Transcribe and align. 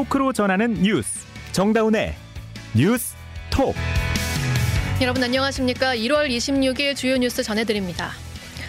토크로 0.00 0.32
전하는 0.32 0.72
뉴스 0.80 1.26
정다운의 1.52 2.14
뉴스 2.74 3.14
톡 3.50 3.74
여러분 5.02 5.22
안녕하십니까? 5.22 5.94
1월 5.94 6.30
26일 6.30 6.96
주요 6.96 7.18
뉴스 7.18 7.42
전해드립니다. 7.42 8.12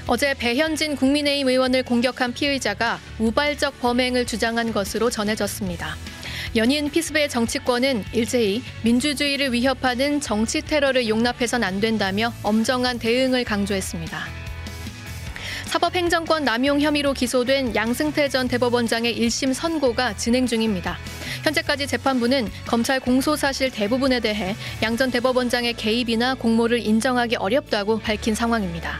어제 0.08 0.34
배현진 0.34 0.98
국민의힘 0.98 1.48
의원을 1.48 1.84
공격한 1.84 2.34
피의자가 2.34 3.00
우발적 3.20 3.80
범행을 3.80 4.26
주장한 4.26 4.74
것으로 4.74 5.10
전해졌습니다. 5.10 5.96
연인 6.58 6.90
피스베의 6.90 7.30
정치권은 7.30 8.04
일제히 8.12 8.62
민주주의를 8.84 9.54
위협하는 9.54 10.20
정치 10.20 10.62
테러를 10.62 11.08
용납해선 11.08 11.64
안 11.64 11.80
된다며 11.80 12.34
엄정한 12.44 13.00
대응을 13.00 13.46
강조했습니다. 13.46 14.41
사법행정권 15.72 16.44
남용 16.44 16.82
혐의로 16.82 17.14
기소된 17.14 17.74
양승태 17.74 18.28
전 18.28 18.50
대법원장의 18.50 19.18
1심 19.18 19.54
선고가 19.54 20.18
진행 20.18 20.46
중입니다. 20.46 20.98
현재까지 21.46 21.88
재판부는 21.88 22.50
검찰 22.68 23.00
공소 23.00 23.38
사실 23.38 23.72
대부분에 23.72 24.20
대해 24.20 24.58
양 24.84 24.98
전 24.98 25.10
대법원장의 25.12 25.76
개입이나 25.76 26.36
공모를 26.36 26.86
인정하기 26.86 27.38
어렵다고 27.38 28.00
밝힌 28.00 28.36
상황입니다. 28.36 29.00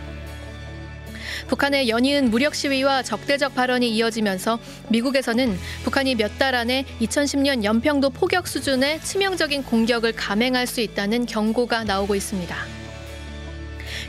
북한의 1.50 1.90
연이은 1.90 2.32
무력 2.32 2.56
시위와 2.56 3.04
적대적 3.04 3.54
발언이 3.54 3.94
이어지면서 3.94 4.58
미국에서는 4.88 5.60
북한이 5.84 6.16
몇 6.16 6.38
달 6.40 6.56
안에 6.56 6.86
2010년 7.02 7.66
연평도 7.66 8.12
포격 8.12 8.48
수준의 8.48 9.02
치명적인 9.02 9.64
공격을 9.64 10.14
감행할 10.14 10.66
수 10.68 10.80
있다는 10.80 11.26
경고가 11.26 11.84
나오고 11.84 12.16
있습니다. 12.16 12.81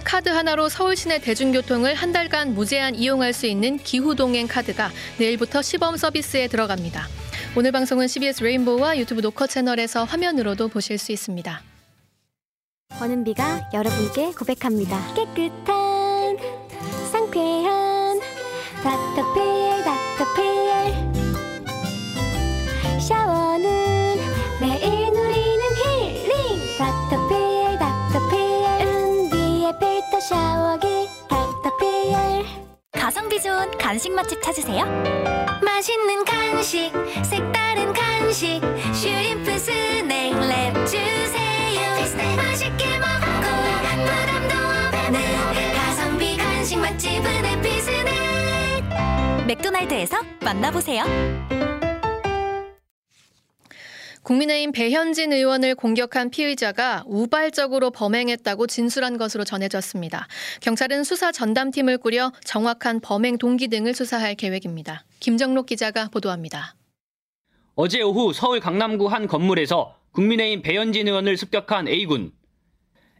카드 0.04 0.28
하나로 0.28 0.68
서울 0.68 0.96
시내 0.96 1.18
대중교통을 1.18 1.94
한 1.94 2.12
달간 2.12 2.54
무제한 2.54 2.94
이용할 2.94 3.32
수 3.32 3.46
있는 3.46 3.78
기후동행 3.78 4.46
카드가 4.46 4.90
내일부터 5.18 5.62
시범 5.62 5.96
서비스에 5.96 6.48
들어갑니다. 6.48 7.06
오늘 7.56 7.72
방송은 7.72 8.08
CBS 8.08 8.42
레인보우와 8.42 8.98
유튜브 8.98 9.20
노커 9.20 9.46
채널에서 9.46 10.04
화면으로도 10.04 10.68
보실 10.68 10.98
수 10.98 11.12
있습니다. 11.12 11.62
버는 12.98 13.24
비가 13.24 13.68
여러분께 13.72 14.32
고백합니다. 14.32 15.14
깨끗한 15.14 16.36
상쾌한 17.10 18.20
닥터피 18.82 19.61
가성비 33.32 33.40
좋은 33.40 33.70
간식 33.78 34.12
맛집 34.12 34.42
찾으세요? 34.42 34.84
맛있는 35.62 36.22
간식 36.22 36.92
색다른 37.24 37.90
간식 37.94 38.60
슈림프 38.92 39.58
스낵 39.58 40.38
랩 40.38 40.74
주세요 40.84 41.96
맛있게 42.36 42.98
먹고 42.98 43.46
부담도 44.04 44.54
없는 45.06 45.18
가성비 45.72 46.36
간식 46.36 46.76
맛집은 46.76 47.46
해피 47.46 48.04
스낵 48.04 48.84
맥도날드에서 49.46 50.18
만나보세요. 50.40 51.04
국민의힘 54.32 54.72
배현진 54.72 55.30
의원을 55.30 55.74
공격한 55.74 56.30
피의자가 56.30 57.02
우발적으로 57.06 57.90
범행했다고 57.90 58.66
진술한 58.66 59.18
것으로 59.18 59.44
전해졌습니다. 59.44 60.26
경찰은 60.62 61.04
수사 61.04 61.30
전담팀을 61.32 61.98
꾸려 61.98 62.32
정확한 62.42 63.00
범행 63.00 63.36
동기 63.36 63.68
등을 63.68 63.92
수사할 63.92 64.34
계획입니다. 64.34 65.04
김정록 65.20 65.66
기자가 65.66 66.08
보도합니다. 66.08 66.76
어제 67.74 68.00
오후 68.00 68.32
서울 68.32 68.60
강남구 68.60 69.08
한 69.08 69.26
건물에서 69.26 69.96
국민의힘 70.12 70.62
배현진 70.62 71.08
의원을 71.08 71.36
습격한 71.36 71.88
A군. 71.88 72.32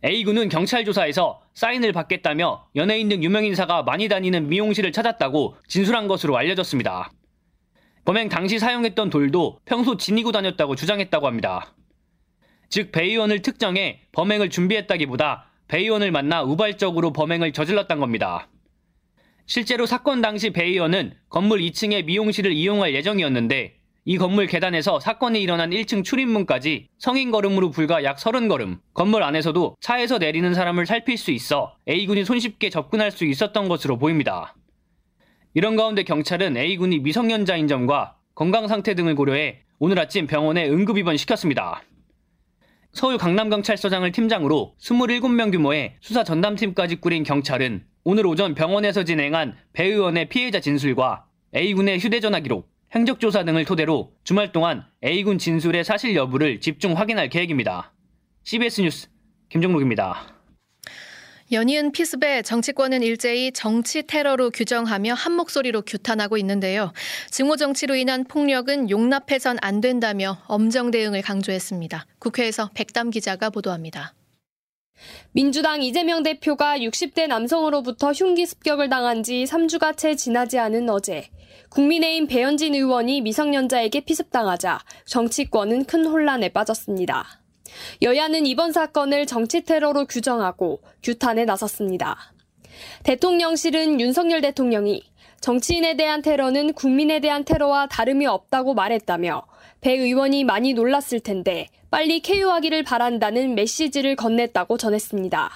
A군은 0.03 0.48
경찰 0.48 0.86
조사에서 0.86 1.42
사인을 1.53 1.92
받겠다며 1.92 2.69
연예인 2.75 3.10
등 3.10 3.22
유명인사가 3.22 3.82
많이 3.82 4.09
다니는 4.09 4.48
미용실을 4.48 4.92
찾았다고 4.92 5.56
진술한 5.69 6.09
것으로 6.09 6.38
알려졌습니다. 6.38 7.12
범행 8.04 8.28
당시 8.28 8.58
사용했던 8.58 9.10
돌도 9.10 9.58
평소 9.64 9.96
지니고 9.96 10.32
다녔다고 10.32 10.74
주장했다고 10.74 11.26
합니다. 11.26 11.74
즉, 12.68 12.90
배 12.90 13.04
의원을 13.04 13.42
특정해 13.42 14.00
범행을 14.12 14.50
준비했다기보다 14.50 15.46
배 15.68 15.78
의원을 15.78 16.10
만나 16.10 16.42
우발적으로 16.42 17.12
범행을 17.12 17.52
저질렀단 17.52 18.00
겁니다. 18.00 18.48
실제로 19.46 19.86
사건 19.86 20.20
당시 20.20 20.50
배 20.50 20.64
의원은 20.64 21.14
건물 21.28 21.60
2층의 21.60 22.04
미용실을 22.04 22.52
이용할 22.52 22.94
예정이었는데 22.94 23.76
이 24.04 24.18
건물 24.18 24.46
계단에서 24.46 24.98
사건이 24.98 25.41
일어난 25.41 25.70
1층 25.70 26.04
출입문까지 26.04 26.88
성인 26.98 27.30
걸음으로 27.30 27.70
불과 27.70 28.02
약 28.02 28.16
30걸음, 28.16 28.80
건물 28.94 29.22
안에서도 29.22 29.76
차에서 29.80 30.18
내리는 30.18 30.54
사람을 30.54 30.86
살필 30.86 31.16
수 31.16 31.30
있어 31.30 31.76
A군이 31.88 32.24
손쉽게 32.24 32.70
접근할 32.70 33.12
수 33.12 33.24
있었던 33.24 33.68
것으로 33.68 33.98
보입니다. 33.98 34.56
이런 35.54 35.76
가운데 35.76 36.02
경찰은 36.02 36.56
A군이 36.56 37.00
미성년자인 37.00 37.68
점과 37.68 38.16
건강 38.34 38.68
상태 38.68 38.94
등을 38.94 39.14
고려해 39.14 39.60
오늘 39.78 39.98
아침 39.98 40.26
병원에 40.26 40.68
응급 40.68 40.96
입원시켰습니다. 40.96 41.82
서울 42.92 43.18
강남경찰서장을 43.18 44.10
팀장으로 44.12 44.74
27명 44.80 45.52
규모의 45.52 45.96
수사 46.00 46.24
전담팀까지 46.24 46.96
꾸린 46.96 47.22
경찰은 47.22 47.84
오늘 48.04 48.26
오전 48.26 48.54
병원에서 48.54 49.04
진행한 49.04 49.56
배 49.72 49.84
의원의 49.84 50.28
피해자 50.28 50.60
진술과 50.60 51.26
A군의 51.54 51.98
휴대전화 51.98 52.41
기록, 52.41 52.70
행적조사 52.94 53.44
등을 53.44 53.64
토대로 53.64 54.12
주말 54.24 54.52
동안 54.52 54.84
A군 55.04 55.38
진술의 55.38 55.84
사실 55.84 56.14
여부를 56.14 56.60
집중 56.60 56.96
확인할 56.96 57.28
계획입니다. 57.28 57.92
CBS 58.44 58.80
뉴스 58.80 59.08
김정록입니다. 59.50 60.31
연이은 61.52 61.92
피습의 61.92 62.44
정치권은 62.44 63.02
일제히 63.02 63.52
정치 63.52 64.02
테러로 64.02 64.50
규정하며 64.50 65.12
한 65.12 65.34
목소리로 65.34 65.82
규탄하고 65.82 66.38
있는데요. 66.38 66.94
증오 67.30 67.56
정치로 67.56 67.94
인한 67.94 68.24
폭력은 68.24 68.88
용납해선 68.88 69.58
안 69.60 69.82
된다며 69.82 70.38
엄정 70.46 70.91
대응을 70.91 71.20
강조했습니다. 71.20 72.06
국회에서 72.18 72.70
백담 72.72 73.10
기자가 73.10 73.50
보도합니다. 73.50 74.14
민주당 75.32 75.82
이재명 75.82 76.22
대표가 76.22 76.78
60대 76.78 77.26
남성으로부터 77.26 78.12
흉기 78.12 78.46
습격을 78.46 78.88
당한 78.88 79.22
지 79.22 79.44
3주가 79.44 79.94
채 79.96 80.14
지나지 80.14 80.58
않은 80.58 80.88
어제 80.88 81.28
국민의힘 81.68 82.28
배현진 82.28 82.74
의원이 82.74 83.20
미성년자에게 83.20 84.00
피습당하자 84.00 84.80
정치권은 85.04 85.84
큰 85.84 86.06
혼란에 86.06 86.48
빠졌습니다. 86.48 87.41
여야는 88.03 88.47
이번 88.47 88.72
사건을 88.72 89.27
정치 89.27 89.62
테러로 89.62 90.06
규정하고 90.06 90.83
규탄에 91.03 91.44
나섰습니다. 91.44 92.33
대통령실은 93.05 94.00
윤석열 94.00 94.41
대통령이 94.41 95.03
정치인에 95.41 95.97
대한 95.97 96.22
테러는 96.22 96.72
국민에 96.72 97.21
대한 97.21 97.44
테러와 97.44 97.88
다름이 97.88 98.27
없다고 98.27 98.75
말했다며 98.75 99.43
배 99.81 99.93
의원이 99.93 100.44
많이 100.44 100.72
놀랐을 100.72 101.21
텐데 101.21 101.69
빨리 101.91 102.21
쾌유하기를 102.21 102.84
바란다는 102.84 103.55
메시지를 103.55 104.15
건넸다고 104.16 104.78
전했습니다. 104.78 105.50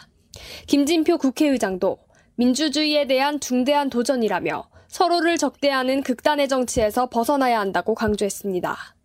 김진표 0.67 1.19
국회의장도 1.19 1.99
민주주의에 2.35 3.07
대한 3.07 3.41
중대한 3.41 3.89
도전이라며 3.89 4.69
서로를 4.89 5.37
적대하는 5.39 6.03
극단의 6.03 6.49
정치에서 6.49 7.09
벗어나야 7.09 7.61
한다고 7.61 7.95
강조했습니다. 7.95 8.96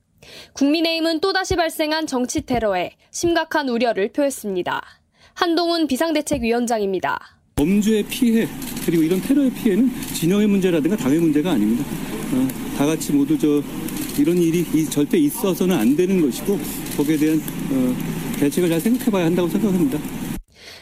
국민의힘은 0.54 1.20
또다시 1.20 1.56
발생한 1.56 2.08
정치 2.08 2.42
테러에 2.42 2.92
심각한 3.12 3.70
우려를 3.70 4.12
표했습니다. 4.12 4.82
한동훈 5.34 5.88
비상대책위원장입니다. 5.88 7.38
범죄의 7.56 8.04
피해 8.04 8.48
그리고 8.86 9.04
이런 9.04 9.22
테러의 9.22 9.52
피해는 9.52 9.90
진영의 10.16 10.48
문제라든가 10.48 10.98
당의 10.98 11.20
문제가 11.20 11.52
아닙니다. 11.52 11.84
어, 12.34 12.48
다 12.78 12.86
같이 12.86 13.12
모두 13.14 13.38
저 13.38 13.62
이런 14.20 14.38
일이 14.38 14.66
절대 14.90 15.18
있어서는 15.18 15.76
안 15.76 15.96
되는 15.96 16.22
것이고 16.22 16.58
거기에 16.98 17.18
대한 17.18 17.40
어, 17.40 18.40
대책을 18.40 18.70
잘 18.70 18.80
생각해봐야 18.80 19.26
한다고 19.26 19.48
생각합니다. 19.48 20.00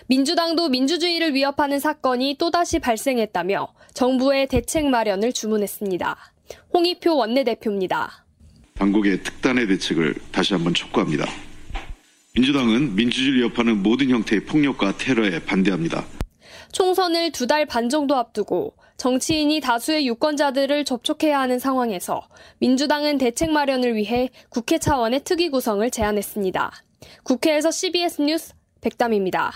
민주당도 0.07 0.69
민주주의를 0.69 1.35
위협하는 1.35 1.79
사건이 1.79 2.37
또다시 2.39 2.79
발생했다며 2.79 3.67
정부의 3.93 4.47
대책 4.47 4.87
마련을 4.87 5.33
주문했습니다. 5.33 6.17
홍익표 6.73 7.15
원내대표입니다. 7.15 8.25
당국의 8.79 9.21
특단의 9.23 9.67
대책을 9.67 10.15
다시 10.31 10.53
한번 10.53 10.73
촉구합니다. 10.73 11.25
민주당은 12.33 12.95
민주주의를 12.95 13.39
위협하는 13.39 13.83
모든 13.83 14.09
형태의 14.09 14.45
폭력과 14.45 14.97
테러에 14.97 15.39
반대합니다. 15.45 16.05
총선을 16.71 17.31
두 17.31 17.47
달 17.47 17.65
반 17.65 17.89
정도 17.89 18.15
앞두고 18.15 18.75
정치인이 18.97 19.59
다수의 19.59 20.07
유권자들을 20.07 20.85
접촉해야 20.85 21.39
하는 21.39 21.57
상황에서 21.59 22.27
민주당은 22.59 23.17
대책 23.17 23.51
마련을 23.51 23.95
위해 23.95 24.29
국회 24.49 24.77
차원의 24.77 25.21
특위 25.23 25.49
구성을 25.49 25.89
제안했습니다. 25.89 26.71
국회에서 27.23 27.71
CBS 27.71 28.21
뉴스 28.21 28.53
백담입니다. 28.81 29.51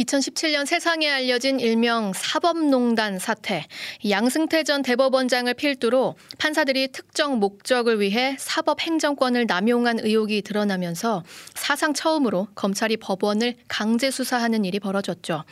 2017년 0.00 0.66
세상에 0.66 1.08
알려진 1.08 1.60
일명 1.60 2.12
사법농단 2.14 3.18
사태. 3.18 3.64
양승태 4.08 4.64
전 4.64 4.82
대법원장을 4.82 5.52
필두로 5.54 6.16
판사들이 6.38 6.88
특정 6.88 7.38
목적을 7.38 8.00
위해 8.00 8.36
사법 8.38 8.80
행정권을 8.80 9.46
남용한 9.46 10.00
의혹이 10.00 10.42
드러나면서 10.42 11.22
사상 11.54 11.94
처음으로 11.94 12.48
검찰이 12.54 12.96
법원을 12.96 13.54
강제 13.68 14.10
수사하는 14.10 14.64
일이 14.64 14.80
벌어졌죠. 14.80 15.44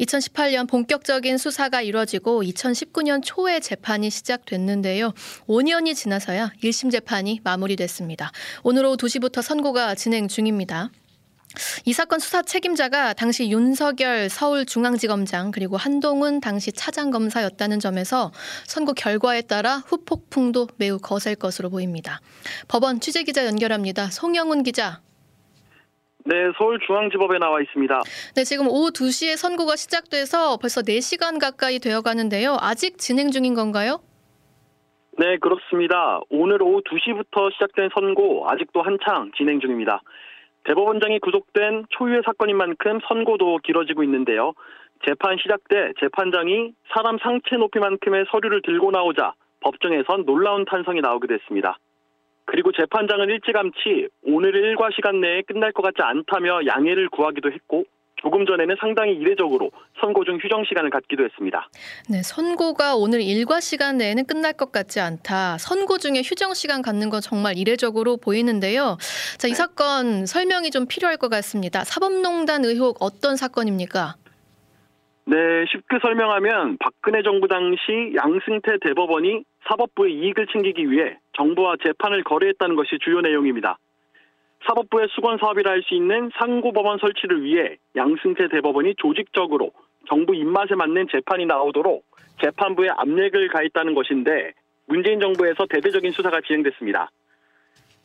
2018년 0.00 0.68
본격적인 0.68 1.36
수사가 1.36 1.82
이뤄지고 1.82 2.42
2019년 2.42 3.20
초에 3.22 3.60
재판이 3.60 4.08
시작됐는데요. 4.10 5.12
5년이 5.46 5.94
지나서야 5.94 6.52
1심 6.62 6.90
재판이 6.90 7.40
마무리됐습니다. 7.44 8.32
오늘 8.62 8.86
오후 8.86 8.96
2시부터 8.96 9.42
선고가 9.42 9.94
진행 9.94 10.28
중입니다. 10.28 10.90
이 11.84 11.92
사건 11.92 12.18
수사 12.18 12.42
책임자가 12.42 13.12
당시 13.14 13.50
윤석열 13.50 14.28
서울중앙지검장 14.28 15.50
그리고 15.50 15.76
한동훈 15.76 16.40
당시 16.40 16.72
차장검사였다는 16.72 17.80
점에서 17.80 18.32
선고 18.66 18.92
결과에 18.94 19.42
따라 19.42 19.76
후폭풍도 19.86 20.68
매우 20.78 20.98
거셀 20.98 21.36
것으로 21.36 21.70
보입니다. 21.70 22.20
법원 22.68 23.00
취재기자 23.00 23.46
연결합니다. 23.46 24.06
송영훈 24.06 24.62
기자. 24.62 25.00
네, 26.26 26.34
서울중앙지법에 26.56 27.38
나와 27.38 27.60
있습니다. 27.60 28.00
네, 28.34 28.44
지금 28.44 28.66
오후 28.68 28.90
2시에 28.90 29.36
선고가 29.36 29.76
시작돼서 29.76 30.56
벌써 30.56 30.80
4시간 30.80 31.38
가까이 31.38 31.78
되어 31.78 32.00
가는데요. 32.00 32.56
아직 32.60 32.96
진행 32.96 33.30
중인 33.30 33.54
건가요? 33.54 34.00
네, 35.18 35.36
그렇습니다. 35.38 36.20
오늘 36.30 36.62
오후 36.62 36.82
2시부터 36.82 37.52
시작된 37.52 37.90
선고 37.94 38.48
아직도 38.48 38.82
한창 38.82 39.30
진행 39.36 39.60
중입니다. 39.60 40.02
대법원장이 40.64 41.20
구속된 41.20 41.86
초유의 41.90 42.22
사건인 42.24 42.56
만큼 42.56 43.00
선고도 43.08 43.58
길어지고 43.58 44.02
있는데요. 44.04 44.54
재판 45.06 45.36
시작 45.36 45.60
때 45.68 45.92
재판장이 46.00 46.72
사람 46.94 47.18
상체 47.18 47.56
높이만큼의 47.56 48.24
서류를 48.30 48.62
들고 48.62 48.90
나오자 48.90 49.34
법정에선 49.60 50.24
놀라운 50.24 50.64
탄성이 50.64 51.00
나오게 51.00 51.26
됐습니다. 51.26 51.78
그리고 52.46 52.72
재판장은 52.72 53.28
일찌감치 53.30 54.08
오늘 54.24 54.54
일과 54.54 54.88
시간 54.94 55.20
내에 55.20 55.42
끝날 55.42 55.72
것 55.72 55.82
같지 55.82 56.02
않다며 56.02 56.66
양해를 56.66 57.08
구하기도 57.08 57.50
했고 57.52 57.84
조금 58.24 58.46
전에는 58.46 58.76
상당히 58.80 59.12
이례적으로 59.12 59.70
선고 60.00 60.24
중 60.24 60.38
휴정 60.38 60.64
시간을 60.64 60.88
갖기도 60.88 61.24
했습니다. 61.24 61.68
네, 62.08 62.22
선고가 62.22 62.96
오늘 62.96 63.20
일과 63.20 63.60
시간 63.60 63.98
내에는 63.98 64.24
끝날 64.24 64.54
것 64.54 64.72
같지 64.72 64.98
않다. 64.98 65.58
선고 65.58 65.98
중에 65.98 66.22
휴정 66.24 66.54
시간 66.54 66.80
갖는 66.80 67.10
건 67.10 67.20
정말 67.20 67.58
이례적으로 67.58 68.16
보이는데요. 68.16 68.96
자, 69.36 69.46
이 69.46 69.50
네. 69.50 69.54
사건 69.54 70.24
설명이 70.24 70.70
좀 70.70 70.86
필요할 70.88 71.18
것 71.18 71.28
같습니다. 71.28 71.84
사법농단 71.84 72.64
의혹 72.64 72.96
어떤 73.00 73.36
사건입니까? 73.36 74.14
네, 75.26 75.36
쉽게 75.70 75.98
설명하면 76.00 76.78
박근혜 76.78 77.22
정부 77.22 77.46
당시 77.46 78.14
양승태 78.16 78.78
대법원이 78.86 79.44
사법부의 79.68 80.14
이익을 80.14 80.46
챙기기 80.50 80.90
위해 80.90 81.18
정부와 81.36 81.76
재판을 81.84 82.24
거래했다는 82.24 82.74
것이 82.74 82.98
주요 83.04 83.20
내용입니다. 83.20 83.76
사법부의 84.66 85.08
수건 85.10 85.38
사업이라 85.38 85.70
할 85.70 85.82
수 85.82 85.94
있는 85.94 86.30
상고법원 86.38 86.98
설치를 86.98 87.42
위해 87.42 87.76
양승태 87.96 88.48
대법원이 88.48 88.94
조직적으로 88.96 89.72
정부 90.08 90.34
입맛에 90.34 90.74
맞는 90.74 91.08
재판이 91.12 91.46
나오도록 91.46 92.04
재판부에 92.40 92.88
압력을 92.90 93.48
가했다는 93.48 93.94
것인데 93.94 94.52
문재인 94.86 95.20
정부에서 95.20 95.66
대대적인 95.68 96.12
수사가 96.12 96.40
진행됐습니다. 96.40 97.10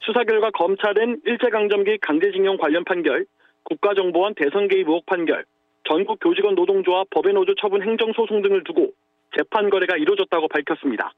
수사 0.01 0.23
결과 0.23 0.49
검찰은 0.51 1.21
일제강점기 1.25 1.99
강제징용 1.99 2.57
관련 2.57 2.83
판결, 2.83 3.25
국가정보원 3.63 4.33
대선 4.35 4.67
개입 4.67 4.87
의혹 4.87 5.05
판결, 5.05 5.45
전국 5.87 6.19
교직원 6.21 6.55
노동조합 6.55 7.09
법의 7.09 7.33
노조 7.33 7.55
처분 7.55 7.81
행정소송 7.83 8.41
등을 8.41 8.63
두고 8.63 8.91
재판 9.37 9.69
거래가 9.69 9.97
이루어졌다고 9.97 10.47
밝혔습니다. 10.47 11.13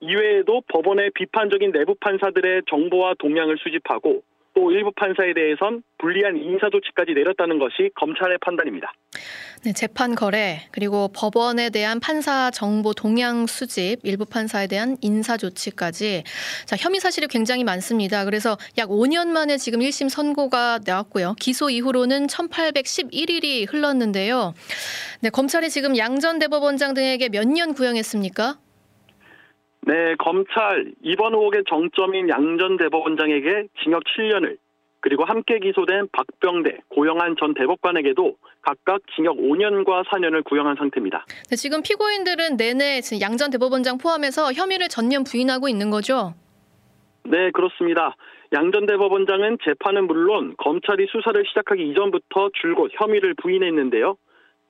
이외에도 0.00 0.62
법원의 0.68 1.10
비판적인 1.14 1.72
내부 1.72 1.94
판사들의 2.00 2.62
정보와 2.68 3.14
동향을 3.18 3.56
수집하고 3.58 4.22
또 4.56 4.72
일부 4.72 4.90
판사에 4.96 5.34
대해선 5.34 5.82
불리한 5.98 6.38
인사 6.38 6.70
조치까지 6.70 7.12
내렸다는 7.12 7.58
것이 7.58 7.90
검찰의 7.94 8.38
판단입니다. 8.40 8.90
네, 9.64 9.72
재판 9.74 10.14
거래 10.14 10.60
그리고 10.72 11.08
법원에 11.14 11.68
대한 11.68 12.00
판사 12.00 12.50
정보 12.50 12.94
동향 12.94 13.46
수집, 13.46 13.98
일부 14.02 14.24
판사에 14.24 14.66
대한 14.66 14.96
인사 15.02 15.36
조치까지 15.36 16.24
자, 16.64 16.76
혐의 16.78 17.00
사실이 17.00 17.26
굉장히 17.26 17.64
많습니다. 17.64 18.24
그래서 18.24 18.56
약 18.78 18.88
5년 18.88 19.28
만에 19.28 19.58
지금 19.58 19.80
1심 19.80 20.08
선고가 20.08 20.80
나왔고요. 20.86 21.34
기소 21.38 21.68
이후로는 21.68 22.26
1811일이 22.26 23.70
흘렀는데요. 23.70 24.54
네, 25.20 25.28
검찰이 25.30 25.68
지금 25.68 25.98
양전 25.98 26.38
대법원장 26.38 26.94
등에게 26.94 27.28
몇 27.28 27.46
년 27.46 27.74
구형했습니까? 27.74 28.56
네, 29.86 30.16
검찰 30.18 30.92
이번 31.00 31.32
의혹의 31.34 31.62
정점인 31.68 32.28
양전 32.28 32.76
대법원장에게 32.76 33.68
징역 33.84 34.02
7년을 34.02 34.56
그리고 35.00 35.24
함께 35.24 35.60
기소된 35.60 36.08
박병대, 36.10 36.78
고영한 36.88 37.36
전 37.38 37.54
대법관에게도 37.54 38.34
각각 38.62 39.00
징역 39.14 39.36
5년과 39.36 40.04
4년을 40.06 40.42
구형한 40.42 40.74
상태입니다. 40.74 41.24
네, 41.48 41.54
지금 41.54 41.82
피고인들은 41.82 42.56
내내 42.56 43.00
양전 43.20 43.52
대법원장 43.52 43.98
포함해서 43.98 44.52
혐의를 44.52 44.88
전면 44.88 45.22
부인하고 45.22 45.68
있는 45.68 45.90
거죠? 45.90 46.34
네, 47.22 47.52
그렇습니다. 47.52 48.16
양전 48.52 48.86
대법원장은 48.86 49.58
재판은 49.64 50.08
물론 50.08 50.56
검찰이 50.58 51.06
수사를 51.10 51.40
시작하기 51.46 51.88
이전부터 51.90 52.50
줄곧 52.60 52.90
혐의를 52.94 53.34
부인했는데요. 53.34 54.16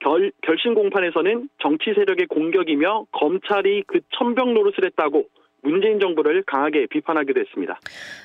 결, 0.01 0.31
결심 0.43 0.75
공판에서는 0.75 1.49
정치 1.61 1.93
세력의 1.95 2.27
공격이며 2.27 3.07
검찰이 3.13 3.85
그 3.87 4.01
천병 4.17 4.55
노릇을 4.55 4.85
했다고 4.85 5.27
문재인 5.63 5.99
정부를 5.99 6.45
강하게 6.47 6.87
비판하기도 6.87 7.41
했습니다. 7.41 7.81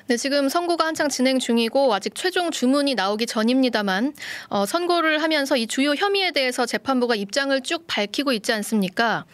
네, 0.08 0.16
지금 0.16 0.48
선고가 0.48 0.86
한창 0.86 1.08
진행 1.08 1.40
중이고 1.40 1.92
아직 1.92 2.14
최종 2.14 2.50
주문이 2.50 2.94
나오기 2.94 3.26
전입니다만 3.26 4.12
어, 4.50 4.64
선고를 4.64 5.20
하면서 5.20 5.56
이 5.56 5.66
주요 5.66 5.90
혐의에 5.90 6.30
대해서 6.30 6.66
재판부가 6.66 7.16
입장을 7.16 7.60
쭉 7.62 7.84
밝히고 7.88 8.32
있지 8.32 8.52
않습니까? 8.52 9.24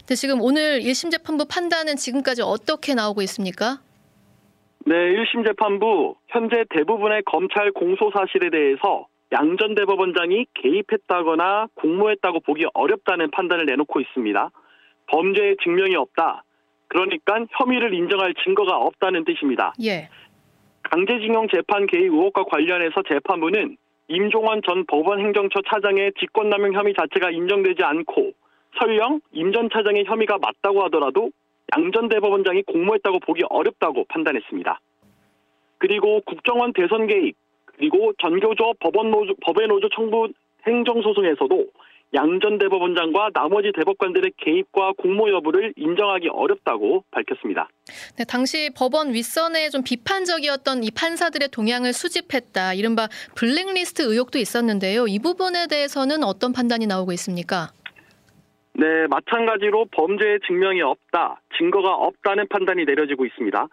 근데 0.00 0.14
지금 0.14 0.40
오늘 0.40 0.80
1심 0.80 1.10
재판부 1.10 1.46
판단은 1.48 1.96
지금까지 1.96 2.42
어떻게 2.42 2.94
나오고 2.94 3.22
있습니까? 3.22 3.78
네, 4.86 4.94
1심 4.94 5.44
재판부 5.44 6.14
현재 6.28 6.64
대부분의 6.70 7.22
검찰 7.26 7.72
공소 7.72 8.10
사실에 8.16 8.50
대해서 8.50 9.06
양전 9.32 9.74
대법원장이 9.74 10.46
개입했다거나 10.54 11.68
공모했다고 11.74 12.40
보기 12.40 12.66
어렵다는 12.74 13.30
판단을 13.30 13.66
내놓고 13.66 14.00
있습니다. 14.00 14.50
범죄의 15.06 15.56
증명이 15.62 15.96
없다. 15.96 16.44
그러니까 16.88 17.44
혐의를 17.50 17.92
인정할 17.94 18.34
증거가 18.44 18.76
없다는 18.78 19.24
뜻입니다. 19.24 19.74
예. 19.82 20.08
강제징용 20.84 21.48
재판 21.52 21.86
개입 21.86 22.04
의혹과 22.12 22.44
관련해서 22.44 23.02
재판부는 23.06 23.76
임종원 24.08 24.62
전 24.66 24.86
법원 24.86 25.20
행정처 25.20 25.60
차장의 25.68 26.12
직권남용 26.18 26.72
혐의 26.72 26.94
자체가 26.94 27.30
인정되지 27.30 27.82
않고 27.82 28.32
설령 28.78 29.20
임 29.32 29.52
전 29.52 29.68
차장의 29.70 30.04
혐의가 30.06 30.38
맞다고 30.38 30.82
하더라도 30.84 31.30
양 31.76 31.92
전 31.92 32.08
대법원장이 32.08 32.62
공모했다고 32.62 33.20
보기 33.20 33.42
어렵다고 33.50 34.06
판단했습니다. 34.08 34.80
그리고 35.76 36.22
국정원 36.22 36.72
대선 36.72 37.06
개입 37.06 37.36
그리고 37.78 38.12
전교조 38.20 38.74
법원 38.80 39.10
노조, 39.10 39.34
법의 39.40 39.68
노조 39.68 39.88
청부 39.88 40.28
행정소송에서도 40.66 41.66
양전 42.14 42.58
대법원장과 42.58 43.30
나머지 43.34 43.70
대법관들의 43.74 44.32
개입과 44.38 44.92
공모 44.96 45.30
여부를 45.30 45.74
인정하기 45.76 46.28
어렵다고 46.28 47.04
밝혔습니다. 47.10 47.68
네, 48.16 48.24
당시 48.24 48.70
법원 48.74 49.12
윗선에 49.12 49.68
좀 49.68 49.82
비판적이었던 49.84 50.84
이 50.84 50.90
판사들의 50.90 51.48
동향을 51.50 51.92
수집했다. 51.92 52.74
이른바 52.74 53.08
블랙리스트 53.36 54.02
의혹도 54.02 54.38
있었는데요. 54.38 55.06
이 55.06 55.18
부분에 55.18 55.66
대해서는 55.68 56.24
어떤 56.24 56.52
판단이 56.52 56.86
나오고 56.86 57.12
있습니까? 57.12 57.68
네, 58.72 58.86
마찬가지로 59.10 59.86
범죄의 59.90 60.38
증명이 60.46 60.80
없다, 60.80 61.40
증거가 61.58 61.94
없다는 61.94 62.48
판단이 62.48 62.84
내려지고 62.84 63.26
있습니다. 63.26 63.66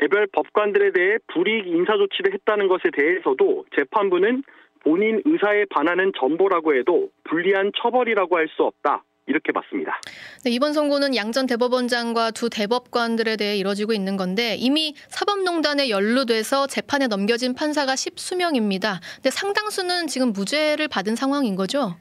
개별 0.00 0.26
법관들에 0.28 0.92
대해 0.92 1.18
불이익 1.32 1.66
인사 1.66 1.96
조치를 1.96 2.34
했다는 2.34 2.68
것에 2.68 2.84
대해서도 2.96 3.64
재판부는 3.76 4.42
본인 4.82 5.22
의사에 5.24 5.64
반하는 5.70 6.12
전보라고 6.18 6.74
해도 6.74 7.08
불리한 7.24 7.72
처벌이라고 7.80 8.36
할 8.36 8.48
수 8.48 8.64
없다. 8.64 9.02
이렇게 9.26 9.52
봤습니다. 9.52 9.98
네, 10.44 10.50
이번 10.50 10.74
선고는 10.74 11.16
양 11.16 11.32
전 11.32 11.46
대법원장과 11.46 12.32
두 12.32 12.50
대법관들에 12.50 13.36
대해 13.36 13.56
이뤄지고 13.56 13.94
있는 13.94 14.18
건데 14.18 14.54
이미 14.58 14.92
사법농단에 15.08 15.88
연루돼서 15.88 16.66
재판에 16.66 17.06
넘겨진 17.06 17.54
판사가 17.54 17.96
십수명입니다. 17.96 19.00
근데 19.16 19.30
상당수는 19.30 20.08
지금 20.08 20.32
무죄를 20.34 20.88
받은 20.88 21.16
상황인 21.16 21.56
거죠? 21.56 21.96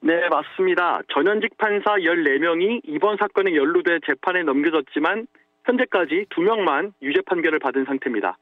네, 0.00 0.28
맞습니다. 0.28 1.02
전현직 1.14 1.56
판사 1.56 1.92
14명이 1.94 2.80
이번 2.88 3.16
사건에 3.18 3.54
연루돼 3.54 4.00
재판에 4.04 4.42
넘겨졌지만 4.42 5.28
현재까지 5.68 6.24
2명만 6.30 6.92
유죄 7.02 7.20
판결을 7.26 7.58
받은 7.58 7.84
상태입니다. 7.84 8.38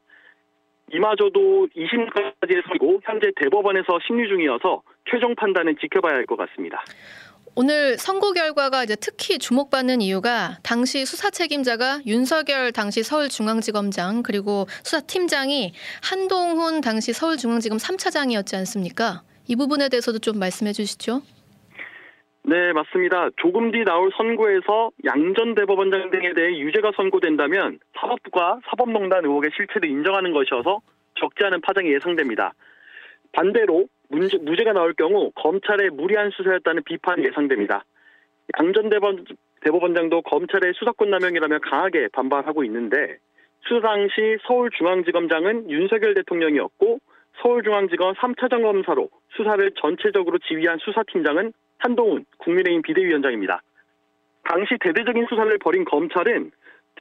이마저도 0.93 1.67
2심까지 1.75 2.55
해서고 2.57 3.01
현재 3.03 3.29
대법원에서 3.35 3.99
심리 4.07 4.27
중이어서 4.29 4.81
최종 5.11 5.35
판단은 5.35 5.75
지켜봐야 5.81 6.15
할 6.15 6.25
것 6.25 6.37
같습니다. 6.37 6.81
오늘 7.55 7.97
선고 7.97 8.33
결과가 8.33 8.83
이제 8.83 8.95
특히 8.95 9.39
주목받는 9.39 9.99
이유가 9.99 10.59
당시 10.63 11.05
수사 11.05 11.29
책임자가 11.31 12.01
윤석열 12.05 12.71
당시 12.71 13.01
서울중앙지검장 13.03 14.21
그리고 14.23 14.67
수사팀장이 14.83 15.73
한동훈 16.03 16.81
당시 16.81 17.13
서울중앙지검 17.13 17.79
3차장이었지 17.79 18.55
않습니까? 18.59 19.23
이 19.47 19.55
부분에 19.55 19.89
대해서도 19.89 20.19
좀 20.19 20.37
말씀해 20.39 20.71
주시죠. 20.71 21.21
네, 22.49 22.71
맞습니다. 22.71 23.29
조금 23.35 23.71
뒤 23.71 23.83
나올 23.83 24.09
선고에서 24.15 24.91
양전 25.03 25.53
대법원장 25.55 26.11
등에 26.11 26.31
대해 26.33 26.57
유죄가 26.57 26.93
선고된다면 26.95 27.77
사법부가 27.99 28.61
사법농단 28.69 29.25
의혹의 29.25 29.51
실체를 29.53 29.89
인정하는 29.89 30.31
것이어서 30.31 30.79
적지 31.15 31.43
않은 31.43 31.59
파장이 31.59 31.91
예상됩니다. 31.91 32.53
반대로 33.33 33.87
문제, 34.07 34.37
무죄가 34.37 34.71
나올 34.71 34.93
경우 34.93 35.29
검찰의 35.35 35.89
무리한 35.89 36.29
수사였다는 36.29 36.83
비판이 36.85 37.25
예상됩니다. 37.25 37.83
양전 38.57 38.91
대법, 38.91 39.25
대법원장도 39.59 40.21
검찰의 40.21 40.71
수사권 40.75 41.09
남용이라며 41.09 41.59
강하게 41.59 42.07
반발하고 42.13 42.63
있는데 42.63 43.17
수사 43.67 43.89
당시 43.89 44.37
서울중앙지검장은 44.47 45.69
윤석열 45.69 46.13
대통령이었고 46.13 46.99
서울중앙지검 47.41 48.13
3차장 48.13 48.63
검사로 48.63 49.09
수사를 49.35 49.69
전체적으로 49.81 50.37
지휘한 50.37 50.77
수사팀장은 50.77 51.51
한동훈 51.79 52.25
국민의힘 52.37 52.81
비대위원장입니다. 52.81 53.61
당시 54.43 54.75
대대적인 54.79 55.25
수사를 55.29 55.57
벌인 55.59 55.85
검찰은 55.85 56.51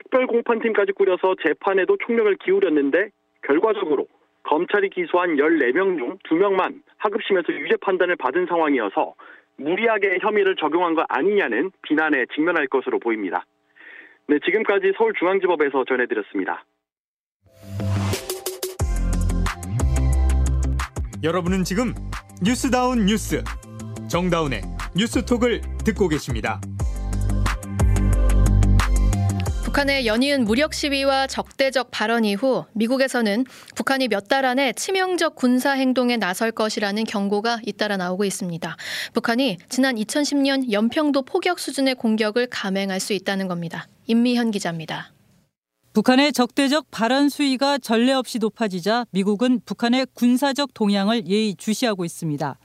특별공판팀까지 0.02 0.92
꾸려서 0.92 1.34
재판에도 1.44 1.96
총력을 2.04 2.36
기울였는데 2.36 3.10
결과적으로 3.42 4.06
검찰이 4.42 4.90
기소한 4.90 5.36
14명 5.36 5.98
중 5.98 6.18
2명만 6.28 6.82
하급심에서 6.98 7.52
유죄 7.52 7.76
판단을 7.80 8.16
받은 8.16 8.46
상황이어서 8.46 9.14
무리하게 9.56 10.18
혐의를 10.20 10.56
적용한 10.56 10.94
것 10.94 11.04
아니냐는 11.08 11.70
비난에 11.82 12.26
직면할 12.34 12.66
것으로 12.68 12.98
보입니다. 12.98 13.44
네, 14.28 14.38
지금까지 14.44 14.92
서울중앙지법에서 14.96 15.84
전해드렸습니다. 15.88 16.64
여러분은 21.22 21.64
지금 21.64 21.94
뉴스다운 22.44 23.06
뉴스 23.06 23.42
정다운의 24.08 24.62
뉴스톡을 24.94 25.62
듣고 25.84 26.08
계십니다. 26.08 26.60
북한의 29.64 30.06
연이은 30.06 30.44
무력 30.44 30.72
시위와 30.72 31.26
적대적 31.26 31.90
발언 31.90 32.24
이후 32.24 32.64
미국에서는 32.72 33.44
북한이 33.74 34.08
몇 34.08 34.26
달 34.28 34.44
안에 34.44 34.72
치명적 34.72 35.34
군사 35.36 35.72
행동에 35.72 36.16
나설 36.16 36.50
것이라는 36.50 37.04
경고가 37.04 37.60
잇따라 37.64 37.96
나오고 37.96 38.24
있습니다. 38.24 38.76
북한이 39.12 39.58
지난 39.68 39.96
2010년 39.96 40.72
연평도 40.72 41.22
포격 41.22 41.58
수준의 41.58 41.96
공격을 41.96 42.46
감행할 42.46 43.00
수 43.00 43.12
있다는 43.12 43.48
겁니다. 43.48 43.86
임미현 44.06 44.50
기자입니다. 44.52 45.12
북한의 45.92 46.32
적대적 46.32 46.90
발언 46.90 47.28
수위가 47.28 47.78
전례 47.78 48.12
없이 48.12 48.38
높아지자 48.38 49.06
미국은 49.10 49.60
북한의 49.64 50.06
군사적 50.14 50.74
동향을 50.74 51.26
예의 51.28 51.54
주시하고 51.56 52.04
있습니다. 52.04 52.58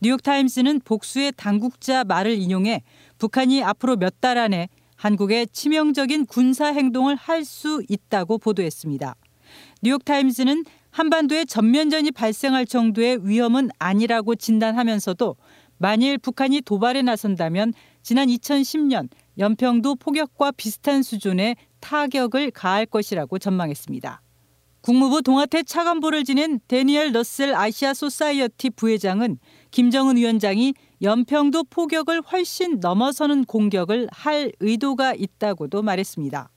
뉴욕타임스는 0.00 0.82
복수의 0.84 1.32
당국자 1.36 2.04
말을 2.04 2.32
인용해 2.38 2.82
북한이 3.18 3.62
앞으로 3.62 3.96
몇 3.96 4.14
달 4.20 4.38
안에 4.38 4.68
한국에 4.96 5.46
치명적인 5.46 6.26
군사 6.26 6.66
행동을 6.66 7.14
할 7.14 7.44
수 7.44 7.82
있다고 7.88 8.38
보도했습니다. 8.38 9.14
뉴욕타임스는 9.82 10.64
한반도에 10.90 11.44
전면전이 11.44 12.10
발생할 12.12 12.66
정도의 12.66 13.26
위험은 13.26 13.70
아니라고 13.78 14.34
진단하면서도 14.34 15.36
만일 15.78 16.18
북한이 16.18 16.62
도발에 16.62 17.02
나선다면 17.02 17.72
지난 18.02 18.26
2010년 18.28 19.08
연평도 19.38 19.96
포격과 19.96 20.52
비슷한 20.52 21.02
수준의 21.02 21.56
타격을 21.80 22.50
가할 22.50 22.86
것이라고 22.86 23.38
전망했습니다. 23.38 24.20
국무부 24.80 25.22
동아태 25.22 25.62
차관보를 25.62 26.24
지낸 26.24 26.58
대니얼 26.66 27.12
러셀 27.12 27.54
아시아 27.54 27.94
소사이어티 27.94 28.70
부회장은 28.70 29.38
김정은 29.70 30.16
위원장이 30.16 30.74
연평도 31.02 31.64
포격을 31.64 32.22
훨씬 32.22 32.80
넘어서는 32.80 33.44
공격을 33.44 34.08
할 34.10 34.52
의도가 34.60 35.14
있다고도 35.14 35.82
말했습니다. 35.82 36.50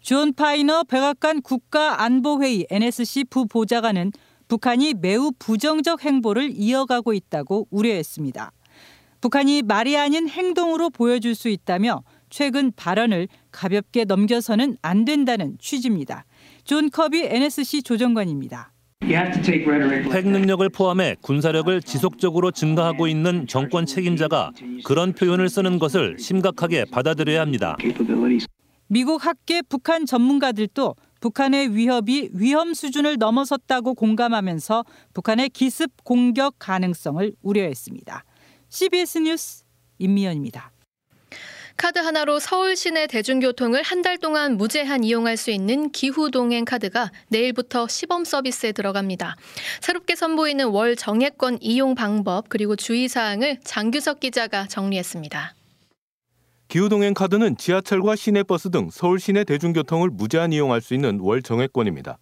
존 0.00 0.32
파이너 0.32 0.82
백악관 0.84 1.42
국가안보회의 1.42 2.66
NSC 2.70 3.24
부보좌관은 3.24 4.12
북한이 4.48 4.94
매우 4.94 5.30
부정적 5.38 6.04
행보를 6.04 6.50
이어가고 6.54 7.12
있다고 7.12 7.68
우려했습니다. 7.70 8.52
북한이 9.20 9.62
말이 9.62 9.96
아닌 9.96 10.28
행동으로 10.28 10.90
보여줄 10.90 11.36
수 11.36 11.48
있다며 11.48 12.02
최근 12.28 12.72
발언을 12.74 13.28
가볍게 13.52 14.04
넘겨서는 14.04 14.76
안 14.82 15.04
된다는 15.04 15.56
취지입니다. 15.60 16.24
존 16.64 16.90
커비 16.90 17.22
NSC 17.22 17.82
조정관입니다. 17.84 18.71
핵 19.04 20.28
능력을 20.28 20.68
포함해 20.68 21.16
군사력을 21.20 21.82
지속적으로 21.82 22.50
증가하고 22.50 23.08
있는 23.08 23.46
정권 23.46 23.84
책임자가 23.84 24.52
그런 24.84 25.12
표현을 25.12 25.48
쓰는 25.48 25.78
것을 25.78 26.18
심각하게 26.18 26.84
받아들여야 26.84 27.40
합니다. 27.40 27.76
미국 28.86 29.24
학계 29.26 29.62
북한 29.62 30.06
전문가들도 30.06 30.94
북한의 31.20 31.74
위협이 31.74 32.30
위험 32.34 32.74
수준을 32.74 33.16
넘어섰다고 33.18 33.94
공감하면서 33.94 34.84
북한의 35.14 35.50
기습 35.50 36.04
공격 36.04 36.56
가능성을 36.58 37.32
우려했습니다. 37.42 38.24
CBS 38.68 39.18
뉴스 39.18 39.64
임미연입니다. 39.98 40.72
카드 41.82 41.98
하나로 41.98 42.38
서울 42.38 42.76
시내 42.76 43.08
대중교통을 43.08 43.82
한 43.82 44.02
달 44.02 44.16
동안 44.16 44.56
무제한 44.56 45.02
이용할 45.02 45.36
수 45.36 45.50
있는 45.50 45.90
기후 45.90 46.30
동행 46.30 46.64
카드가 46.64 47.10
내일부터 47.28 47.88
시범 47.88 48.24
서비스에 48.24 48.70
들어갑니다. 48.70 49.34
새롭게 49.80 50.14
선보이는 50.14 50.68
월 50.68 50.94
정액권 50.94 51.58
이용 51.60 51.96
방법 51.96 52.48
그리고 52.48 52.76
주의 52.76 53.08
사항을 53.08 53.58
장규석 53.64 54.20
기자가 54.20 54.68
정리했습니다. 54.68 55.56
기후동행 56.68 57.14
카드는 57.14 57.56
지하철과 57.56 58.14
시내버스 58.14 58.70
등 58.70 58.88
서울 58.92 59.18
시내 59.18 59.42
대중교통을 59.42 60.10
무제한 60.10 60.52
이용할 60.52 60.80
수 60.80 60.94
있는 60.94 61.18
월 61.18 61.42
정액권입니다. 61.42 62.16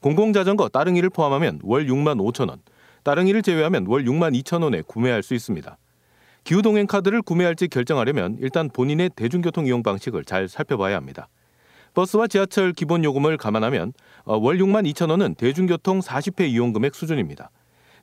공공자전거 0.00 0.70
따릉이를 0.70 1.10
포함하면 1.10 1.60
월 1.62 1.86
6만 1.86 2.16
5천 2.16 2.48
원, 2.48 2.62
따릉이를 3.04 3.42
제외하면 3.42 3.86
월 3.88 4.04
6만 4.04 4.34
2천 4.42 4.62
원에 4.62 4.80
구매할 4.80 5.22
수 5.22 5.34
있습니다. 5.34 5.76
기후동행 6.44 6.86
카드를 6.86 7.22
구매할지 7.22 7.68
결정하려면 7.68 8.36
일단 8.40 8.68
본인의 8.68 9.10
대중교통 9.14 9.66
이용 9.66 9.82
방식을 9.82 10.24
잘 10.24 10.48
살펴봐야 10.48 10.96
합니다. 10.96 11.28
버스와 11.94 12.26
지하철 12.26 12.72
기본 12.72 13.04
요금을 13.04 13.36
감안하면 13.36 13.92
어, 14.24 14.38
월 14.38 14.58
6만 14.58 14.90
2천 14.92 15.10
원은 15.10 15.34
대중교통 15.34 16.00
40회 16.00 16.48
이용 16.48 16.72
금액 16.72 16.94
수준입니다. 16.94 17.50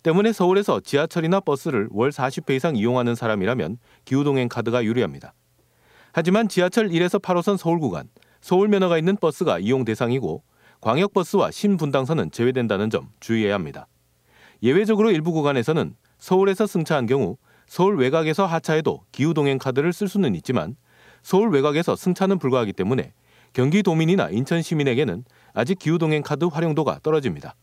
때문에 0.03 0.31
서울에서 0.31 0.79
지하철이나 0.79 1.41
버스를 1.41 1.89
월 1.91 2.11
40회 2.11 2.55
이상 2.55 2.75
이용하는 2.75 3.15
사람이라면 3.15 3.77
기후동행 4.05 4.47
카드가 4.47 4.85
유리합니다. 4.85 5.33
하지만 6.13 6.47
지하철 6.47 6.89
1에서 6.89 7.21
8호선 7.21 7.57
서울 7.57 7.79
구간, 7.79 8.07
서울 8.41 8.67
면허가 8.69 8.97
있는 8.97 9.17
버스가 9.17 9.59
이용 9.59 9.83
대상이고 9.83 10.43
광역버스와 10.81 11.51
신분당선은 11.51 12.31
제외된다는 12.31 12.89
점 12.89 13.09
주의해야 13.19 13.53
합니다. 13.53 13.87
예외적으로 14.63 15.11
일부 15.11 15.31
구간에서는 15.33 15.95
서울에서 16.19 16.67
승차한 16.67 17.05
경우 17.05 17.37
서울 17.69 17.97
외곽에서 17.97 18.47
하차해도 18.47 19.03
기후동행 19.11 19.59
카드를 19.59 19.93
쓸 19.93 20.07
수는 20.07 20.33
있지만 20.33 20.75
서울 21.21 21.51
외곽에서 21.51 21.95
승차는 21.95 22.39
불가하기 22.39 22.73
때문에 22.73 23.13
경기도민이나 23.53 24.29
인천 24.31 24.63
시민에게는 24.63 25.23
아직 25.53 25.77
기후동행 25.77 26.23
카드 26.23 26.45
활용도가 26.45 26.99
떨어집니다. 27.03 27.53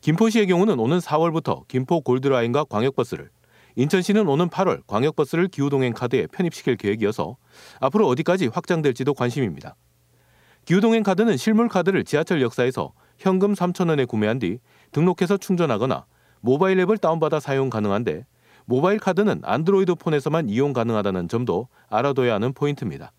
김포시의 0.00 0.48
경우는 0.48 0.80
오는 0.80 0.98
4월부터 0.98 1.66
김포 1.68 2.00
골드라인과 2.00 2.64
광역버스를 2.64 3.30
인천시는 3.76 4.26
오는 4.26 4.48
8월 4.48 4.82
광역버스를 4.88 5.46
기후동행 5.46 5.92
카드에 5.92 6.26
편입시킬 6.26 6.76
계획이어서 6.76 7.36
앞으로 7.78 8.08
어디까지 8.08 8.48
확장될지도 8.48 9.14
관심입니다. 9.14 9.76
기후동행 10.64 11.04
카드는 11.04 11.36
실물 11.36 11.68
카드를 11.68 12.02
지하철 12.02 12.42
역사에서 12.42 12.92
현금 13.16 13.54
3,000원에 13.54 14.08
구매한 14.08 14.40
뒤 14.40 14.58
등록해서 14.90 15.36
충전하거나 15.36 16.04
모바일 16.40 16.80
앱을 16.80 16.98
다운받아 16.98 17.38
사용 17.38 17.70
가능한데 17.70 18.24
모바일 18.70 19.00
카드는 19.00 19.40
안드로이드 19.42 19.96
폰에서만 19.96 20.48
이용 20.48 20.72
가능하다는 20.72 21.26
점도 21.26 21.66
알아둬야 21.88 22.34
하는 22.34 22.52
포인트입니다. 22.52 23.10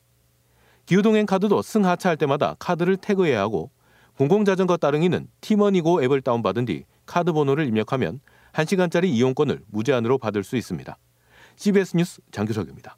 기후동행 0.85 1.25
카드도 1.25 1.61
승하차할 1.61 2.15
때마다 2.15 2.55
카드를 2.57 2.95
태그해야 2.95 3.41
하고 3.41 3.69
공공자전거 4.15 4.77
따릉이는 4.77 5.27
티머니고 5.41 6.03
앱을 6.05 6.21
다운받은 6.21 6.63
뒤 6.63 6.85
카드 7.05 7.33
번호를 7.33 7.67
입력하면 7.67 8.21
1시간짜리 8.53 9.07
이용권을 9.09 9.59
무제한으로 9.67 10.19
받을 10.19 10.45
수 10.45 10.55
있습니다. 10.55 10.97
CBS 11.57 11.97
뉴스 11.97 12.21
장규석입니다. 12.31 12.95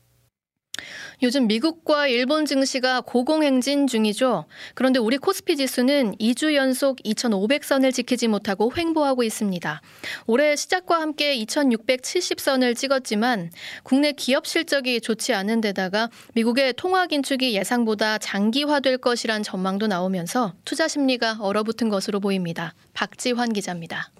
요즘 1.21 1.47
미국과 1.47 2.07
일본 2.07 2.45
증시가 2.45 3.01
고공행진 3.01 3.87
중이죠. 3.87 4.45
그런데 4.73 4.99
우리 4.99 5.17
코스피 5.17 5.55
지수는 5.57 6.15
2주 6.17 6.55
연속 6.55 6.97
2,500선을 7.03 7.93
지키지 7.93 8.27
못하고 8.27 8.71
횡보하고 8.75 9.23
있습니다. 9.23 9.81
올해 10.27 10.55
시작과 10.55 10.99
함께 10.99 11.37
2,670선을 11.37 12.75
찍었지만 12.75 13.51
국내 13.83 14.11
기업 14.11 14.47
실적이 14.47 15.01
좋지 15.01 15.33
않은 15.33 15.61
데다가 15.61 16.09
미국의 16.33 16.73
통화 16.77 17.07
긴축이 17.07 17.55
예상보다 17.55 18.17
장기화될 18.17 18.97
것이란 18.97 19.43
전망도 19.43 19.87
나오면서 19.87 20.53
투자 20.65 20.87
심리가 20.87 21.37
얼어붙은 21.39 21.89
것으로 21.89 22.19
보입니다. 22.19 22.73
박지환 22.93 23.53
기자입니다. 23.53 24.11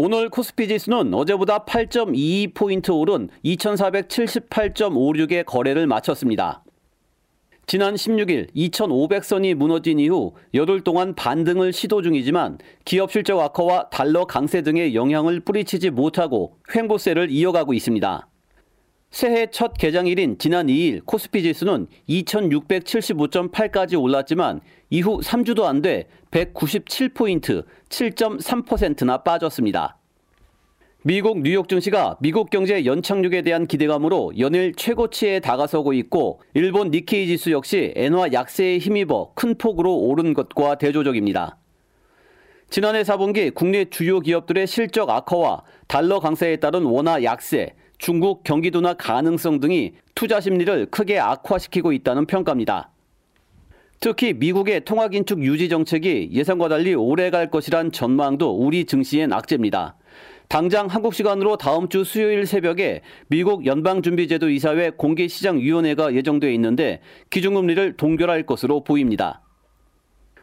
오늘 0.00 0.28
코스피 0.28 0.68
지수는 0.68 1.12
어제보다 1.12 1.64
8.22포인트 1.64 2.96
오른 2.96 3.28
2478.56의 3.44 5.44
거래를 5.44 5.88
마쳤습니다. 5.88 6.62
지난 7.66 7.96
16일 7.96 8.54
2,500선이 8.54 9.54
무너진 9.54 9.98
이후 9.98 10.34
여덟 10.54 10.82
동안 10.82 11.16
반등을 11.16 11.72
시도 11.72 12.00
중이지만 12.00 12.58
기업 12.84 13.10
실적 13.10 13.40
악화와 13.40 13.88
달러 13.90 14.24
강세 14.24 14.62
등의 14.62 14.94
영향을 14.94 15.40
뿌리치지 15.40 15.90
못하고 15.90 16.58
횡보세를 16.72 17.32
이어가고 17.32 17.74
있습니다. 17.74 18.28
새해 19.10 19.46
첫 19.50 19.72
개장일인 19.78 20.36
지난 20.38 20.66
2일 20.66 21.04
코스피 21.06 21.42
지수는 21.42 21.86
2,675.8까지 22.08 24.00
올랐지만 24.00 24.60
이후 24.90 25.20
3주도 25.20 25.64
안 25.64 25.80
돼 25.82 26.08
197포인트, 26.30 27.64
7.3%나 27.88 29.22
빠졌습니다. 29.22 29.96
미국 31.04 31.40
뉴욕 31.40 31.68
증시가 31.68 32.18
미국 32.20 32.50
경제 32.50 32.84
연착륙에 32.84 33.40
대한 33.42 33.66
기대감으로 33.66 34.32
연일 34.38 34.74
최고치에 34.74 35.40
다가서고 35.40 35.94
있고 35.94 36.42
일본 36.52 36.90
니케이 36.90 37.26
지수 37.28 37.50
역시 37.52 37.94
엔화 37.96 38.32
약세에 38.32 38.78
힘입어 38.78 39.32
큰 39.34 39.56
폭으로 39.56 39.96
오른 39.96 40.34
것과 40.34 40.74
대조적입니다. 40.74 41.56
지난해 42.68 43.02
4분기 43.02 43.54
국내 43.54 43.86
주요 43.86 44.20
기업들의 44.20 44.66
실적 44.66 45.08
악화와 45.08 45.62
달러 45.86 46.20
강세에 46.20 46.56
따른 46.56 46.82
원화 46.82 47.22
약세, 47.22 47.74
중국 47.98 48.44
경기 48.44 48.70
둔화 48.70 48.94
가능성 48.94 49.60
등이 49.60 49.92
투자 50.14 50.40
심리를 50.40 50.86
크게 50.86 51.18
악화시키고 51.18 51.92
있다는 51.92 52.26
평가입니다. 52.26 52.90
특히 54.00 54.32
미국의 54.32 54.84
통화 54.84 55.08
긴축 55.08 55.42
유지 55.42 55.68
정책이 55.68 56.30
예상과 56.32 56.68
달리 56.68 56.94
오래 56.94 57.30
갈 57.30 57.50
것이란 57.50 57.90
전망도 57.90 58.56
우리 58.56 58.84
증시엔 58.84 59.32
악재입니다. 59.32 59.96
당장 60.48 60.86
한국 60.86 61.12
시간으로 61.12 61.56
다음 61.56 61.88
주 61.88 62.04
수요일 62.04 62.46
새벽에 62.46 63.02
미국 63.26 63.66
연방준비제도 63.66 64.48
이사회 64.48 64.90
공개시장위원회가 64.90 66.14
예정돼 66.14 66.54
있는데 66.54 67.00
기준금리를 67.30 67.96
동결할 67.96 68.44
것으로 68.46 68.84
보입니다. 68.84 69.42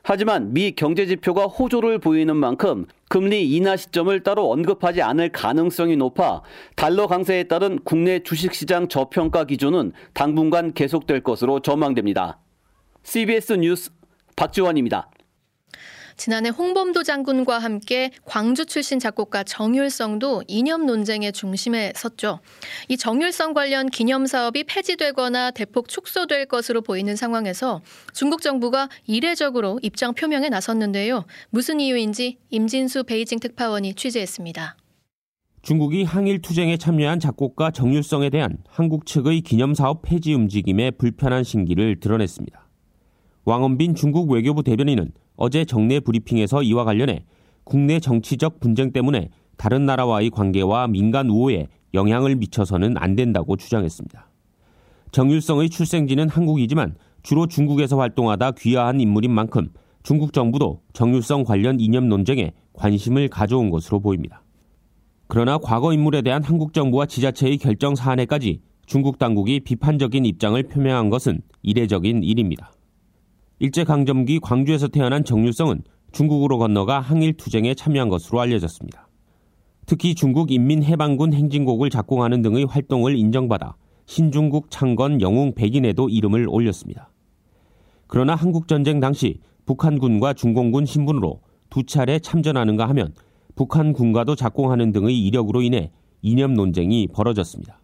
하지만 0.08 0.54
미 0.54 0.72
경제 0.72 1.08
지표가 1.08 1.46
호조를 1.46 1.98
보이는 1.98 2.38
만큼 2.38 2.86
금리 3.10 3.50
인하 3.50 3.76
시점을 3.76 4.22
따로 4.22 4.52
언급하지 4.52 5.02
않을 5.02 5.30
가능성이 5.32 5.98
높아 5.98 6.44
달러 6.76 7.08
강세에 7.08 7.46
따른 7.46 7.80
국내 7.84 8.20
주식시장 8.20 8.88
저평가 8.88 9.46
기조는 9.46 9.94
당분간 10.14 10.74
계속될 10.74 11.22
것으로 11.22 11.60
전망됩니다. 11.60 12.38
CBS 13.02 13.54
뉴스 13.54 13.90
박지원입니다. 14.36 15.10
지난해 16.18 16.50
홍범도 16.50 17.04
장군과 17.04 17.60
함께 17.60 18.12
광주 18.24 18.66
출신 18.66 19.00
작곡가 19.00 19.44
정율성도 19.44 20.44
이념 20.48 20.86
논쟁의 20.86 21.34
중심에 21.34 21.92
섰죠. 21.96 22.40
이 22.88 22.98
정율성 22.98 23.54
관련 23.54 23.90
기념 23.90 24.26
사업이 24.26 24.64
폐지되거나 24.64 25.52
대폭 25.52 25.90
축소될 25.90 26.46
것으로 26.46 26.82
보이는 26.82 27.16
상황에서 27.16 27.82
중국 28.14 28.42
정부가 28.42 28.90
이례적으로 29.06 29.80
입장 29.82 30.14
표명에 30.14 30.50
나섰는데요. 30.50 31.26
무슨 31.50 31.80
이유인지 31.80 32.38
임진수 32.50 33.04
베이징 33.04 33.40
특파원이 33.40 33.94
취재했습니다. 33.96 34.78
중국이 35.62 36.04
항일 36.04 36.42
투쟁에 36.42 36.78
참여한 36.78 37.20
작곡가 37.20 37.72
정율성에 37.72 38.30
대한 38.30 38.60
한국 38.70 39.06
측의 39.06 39.42
기념 39.42 39.74
사업 39.74 40.04
폐지 40.04 40.34
움직임에 40.34 40.92
불편한 40.92 41.44
신기를 41.44 42.00
드러냈습니다. 42.00 42.68
왕원빈 43.46 43.96
중국 43.96 44.30
외교부 44.30 44.64
대변인은 44.64 45.12
어제 45.36 45.66
정례 45.66 46.00
브리핑에서 46.00 46.64
이와 46.64 46.84
관련해 46.84 47.26
국내 47.64 48.00
정치적 48.00 48.60
분쟁 48.60 48.92
때문에 48.92 49.30
다른 49.58 49.86
나라와의 49.86 50.30
관계와 50.30 50.88
민간 50.88 51.30
우호에 51.30 51.68
영향을 51.94 52.36
미쳐서는 52.36 52.98
안 52.98 53.16
된다고 53.16 53.56
주장했습니다. 53.56 54.30
정율성의 55.12 55.70
출생지는 55.70 56.30
한국이지만 56.30 56.96
주로 57.24 57.48
중국에서 57.48 57.98
활동하다 57.98 58.52
귀화한 58.52 59.00
인물인 59.00 59.32
만큼 59.32 59.70
중국 60.04 60.34
정부도 60.34 60.82
정율성 60.94 61.44
관련 61.44 61.80
이념 61.80 62.10
논쟁에 62.10 62.52
관심을 62.74 63.30
가져온 63.30 63.70
것으로 63.70 64.00
보입니다. 64.02 64.44
그러나 65.28 65.58
과거 65.58 65.94
인물에 65.94 66.22
대한 66.22 66.44
한국 66.44 66.74
정부와 66.74 67.08
지자체의 67.08 67.58
결정 67.58 67.96
사안에까지 67.96 68.62
중국 68.86 69.18
당국이 69.18 69.62
비판적인 69.62 70.26
입장을 70.26 70.62
표명한 70.62 71.10
것은 71.10 71.42
이례적인 71.64 72.24
일입니다. 72.24 72.72
일제강점기 73.60 74.40
광주에서 74.40 74.88
태어난 74.88 75.24
정률성은 75.24 75.84
중국으로 76.12 76.58
건너가 76.58 77.00
항일 77.00 77.38
투쟁에 77.38 77.74
참여한 77.74 78.10
것으로 78.10 78.42
알려졌습니다. 78.42 79.08
특히 79.86 80.16
중국 80.16 80.52
인민해방군 80.52 81.34
행진곡을 81.34 81.90
작곡하는 81.90 82.42
등의 82.42 82.66
활동을 82.66 83.16
인정받아 83.16 83.76
신중국 84.08 84.72
창건 84.72 85.22
영웅 85.22 85.54
백인에도 85.54 86.10
이름을 86.10 86.48
올렸습니다. 86.50 87.10
그러나 88.08 88.36
한국전쟁 88.36 89.00
당시 89.00 89.40
북한군과 89.66 90.34
중공군 90.34 90.86
신분으로 90.86 91.42
두 91.70 91.84
차례 91.84 92.20
참전하는가 92.20 92.88
하면 92.90 93.14
북한군과도 93.56 94.36
작공하는 94.36 94.92
등의 94.92 95.18
이력으로 95.26 95.62
인해 95.62 95.92
이념 96.22 96.54
논쟁이 96.54 97.08
벌어졌습니다. 97.08 97.80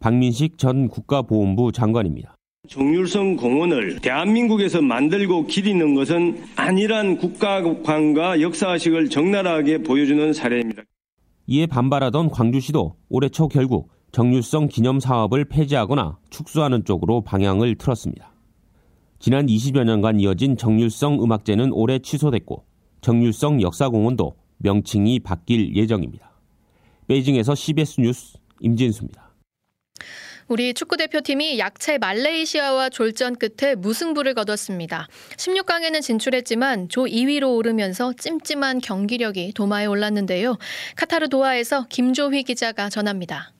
박민식 0.00 0.58
전 0.58 0.88
국가보훈부 0.88 1.70
장관입니다. 1.72 2.34
정율성 2.68 3.34
공원을 3.38 3.98
대한민국에서 3.98 4.80
만들고 4.80 5.46
기리는 5.46 5.96
것은 5.96 6.44
아니란 6.54 7.18
국가관과 7.18 8.40
역사식을 8.40 9.10
적나라하게 9.10 9.78
보여주는 9.78 10.32
사례입니다. 10.32 10.84
이에 11.48 11.66
반발하던 11.66 12.30
광주시도 12.30 12.94
올해 13.08 13.28
초 13.30 13.48
결국 13.48 13.90
정율성 14.12 14.68
기념 14.68 15.00
사업을 15.00 15.46
폐지하거나 15.46 16.18
축소하는 16.30 16.84
쪽으로 16.84 17.22
방향을 17.22 17.74
틀었습니다. 17.74 18.32
지난 19.18 19.46
20여 19.46 19.82
년간 19.82 20.20
이어진 20.20 20.56
정율성 20.56 21.20
음악제는 21.20 21.72
올해 21.72 21.98
취소됐고 21.98 22.64
정율성 23.00 23.60
역사공원도 23.60 24.36
명칭이 24.58 25.18
바뀔 25.18 25.74
예정입니다. 25.74 26.30
베이징에서 27.08 27.56
CBS 27.56 28.00
뉴스 28.00 28.38
임진수입니다. 28.60 29.32
우리 30.52 30.74
축구대표팀이 30.74 31.58
약체 31.58 31.96
말레이시아와 31.96 32.90
졸전 32.90 33.36
끝에 33.36 33.74
무승부를 33.74 34.34
거뒀습니다. 34.34 35.08
16강에는 35.38 36.02
진출했지만 36.02 36.90
조 36.90 37.04
2위로 37.04 37.56
오르면서 37.56 38.12
찜찜한 38.12 38.82
경기력이 38.82 39.54
도마에 39.54 39.86
올랐는데요. 39.86 40.58
카타르 40.96 41.30
도하에서 41.30 41.86
김조휘 41.88 42.42
기자가 42.42 42.90
전합니다. 42.90 43.54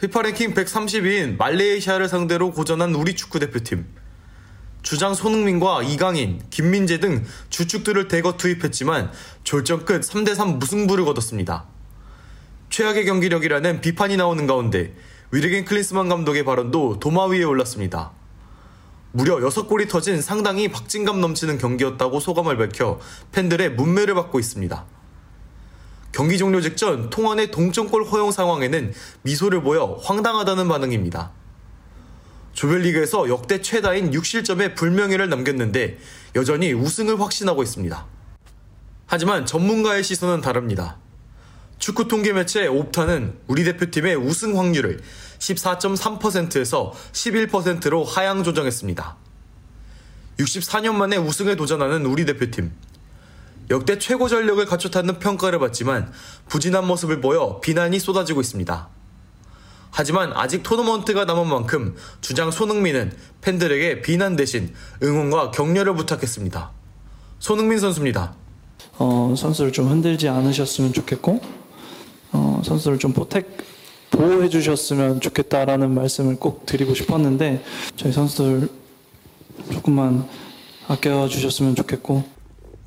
피파 0.00 0.22
랭킹 0.22 0.54
130위인 0.54 1.38
말레이시아를 1.38 2.08
상대로 2.08 2.52
고전한 2.52 2.94
우리 2.94 3.16
축구대표팀. 3.16 3.84
주장 4.82 5.12
손흥민과 5.12 5.82
이강인, 5.82 6.40
김민재 6.50 7.00
등 7.00 7.24
주축들을 7.50 8.06
대거 8.06 8.36
투입했지만 8.36 9.10
졸전 9.42 9.86
끝 9.86 10.02
3대3 10.02 10.58
무승부를 10.58 11.04
거뒀습니다. 11.04 11.66
최악의 12.70 13.06
경기력이라는 13.06 13.80
비판이 13.80 14.16
나오는 14.16 14.46
가운데 14.46 14.94
위르겐 15.34 15.64
클린스만 15.64 16.08
감독의 16.08 16.44
발언도 16.44 17.00
도마 17.00 17.24
위에 17.26 17.42
올랐습니다. 17.42 18.12
무려 19.10 19.38
6골이 19.38 19.88
터진 19.88 20.22
상당히 20.22 20.68
박진감 20.68 21.20
넘치는 21.20 21.58
경기였다고 21.58 22.20
소감을 22.20 22.56
밝혀 22.56 23.00
팬들의 23.32 23.72
문매를 23.72 24.14
받고 24.14 24.38
있습니다. 24.38 24.84
경기 26.12 26.38
종료 26.38 26.60
직전 26.60 27.10
통안의 27.10 27.50
동점골 27.50 28.04
허용 28.04 28.30
상황에는 28.30 28.94
미소를 29.22 29.64
보여 29.64 29.98
황당하다는 30.04 30.68
반응입니다. 30.68 31.32
조별리그에서 32.52 33.28
역대 33.28 33.60
최다인 33.60 34.12
6실점의 34.12 34.76
불명예를 34.76 35.28
남겼는데 35.28 35.98
여전히 36.36 36.72
우승을 36.72 37.20
확신하고 37.20 37.64
있습니다. 37.64 38.06
하지만 39.06 39.46
전문가의 39.46 40.04
시선은 40.04 40.42
다릅니다. 40.42 40.98
축구 41.84 42.08
통계 42.08 42.32
매체 42.32 42.66
옵타는 42.66 43.40
우리 43.46 43.62
대표팀의 43.62 44.16
우승 44.16 44.58
확률을 44.58 45.02
14.3%에서 45.38 46.94
11%로 47.12 48.04
하향 48.04 48.42
조정했습니다. 48.42 49.16
64년 50.38 50.94
만에 50.94 51.18
우승에 51.18 51.56
도전하는 51.56 52.06
우리 52.06 52.24
대표팀. 52.24 52.72
역대 53.68 53.98
최고 53.98 54.28
전력을 54.28 54.64
갖췄다는 54.64 55.18
평가를 55.18 55.58
받지만 55.58 56.10
부진한 56.48 56.86
모습을 56.86 57.20
보여 57.20 57.60
비난이 57.60 57.98
쏟아지고 57.98 58.40
있습니다. 58.40 58.88
하지만 59.90 60.32
아직 60.32 60.62
토너먼트가 60.62 61.26
남은 61.26 61.46
만큼 61.48 61.96
주장 62.22 62.50
손흥민은 62.50 63.12
팬들에게 63.42 64.00
비난 64.00 64.36
대신 64.36 64.72
응원과 65.02 65.50
격려를 65.50 65.94
부탁했습니다. 65.96 66.70
손흥민 67.40 67.78
선수입니다. 67.78 68.32
어, 68.96 69.34
선수를 69.36 69.70
좀 69.70 69.90
흔들지 69.90 70.30
않으셨으면 70.30 70.94
좋겠고 70.94 71.63
어, 72.34 72.60
선수를 72.64 72.98
좀 72.98 73.12
포텍 73.12 73.46
보호해 74.10 74.48
주셨으면 74.48 75.20
좋겠다라는 75.20 75.94
말씀을 75.94 76.36
꼭 76.36 76.66
드리고 76.66 76.94
싶었는데 76.94 77.64
저희 77.96 78.12
선수들 78.12 78.68
조금만 79.72 80.28
아껴 80.88 81.26
주셨으면 81.28 81.74
좋겠고 81.74 82.24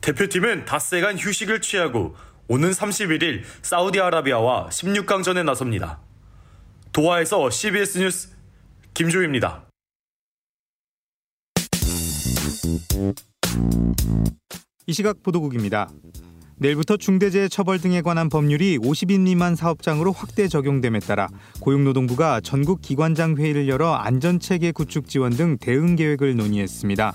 대표팀은 0.01 0.65
닷새간 0.65 1.17
휴식을 1.17 1.61
취하고 1.61 2.15
오는 2.47 2.71
31일 2.71 3.41
사우디아라비아와 3.61 4.69
16강전에 4.69 5.43
나섭니다. 5.43 5.99
도하에서 6.93 7.49
CBS 7.49 7.97
뉴스 7.99 8.29
김조입니다. 8.93 9.63
이 14.85 14.93
시각 14.93 15.21
보도국입니다. 15.21 15.89
내일부터 16.59 16.97
중대재해 16.97 17.49
처벌 17.49 17.79
등에 17.79 18.01
관한 18.01 18.29
법률이 18.29 18.79
50인 18.79 19.21
미만 19.21 19.55
사업장으로 19.55 20.11
확대 20.11 20.47
적용됨에 20.47 20.99
따라 20.99 21.27
고용노동부가 21.59 22.41
전국 22.41 22.81
기관장 22.81 23.37
회의를 23.37 23.67
열어 23.67 23.93
안전체계 23.93 24.71
구축 24.71 25.07
지원 25.07 25.33
등 25.33 25.57
대응 25.59 25.95
계획을 25.95 26.35
논의했습니다. 26.35 27.13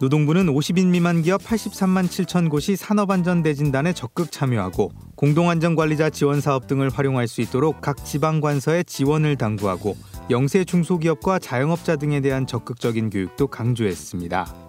노동부는 0.00 0.46
50인 0.46 0.86
미만 0.86 1.22
기업 1.22 1.42
83만 1.42 2.06
7천 2.06 2.48
곳이 2.50 2.76
산업안전대진단에 2.76 3.92
적극 3.94 4.30
참여하고 4.30 4.92
공동안전관리자 5.16 6.10
지원 6.10 6.40
사업 6.40 6.68
등을 6.68 6.88
활용할 6.88 7.26
수 7.26 7.40
있도록 7.40 7.80
각 7.80 8.04
지방관서에 8.04 8.84
지원을 8.84 9.36
당부하고 9.36 9.96
영세 10.30 10.64
중소기업과 10.64 11.40
자영업자 11.40 11.96
등에 11.96 12.20
대한 12.20 12.46
적극적인 12.46 13.10
교육도 13.10 13.48
강조했습니다. 13.48 14.63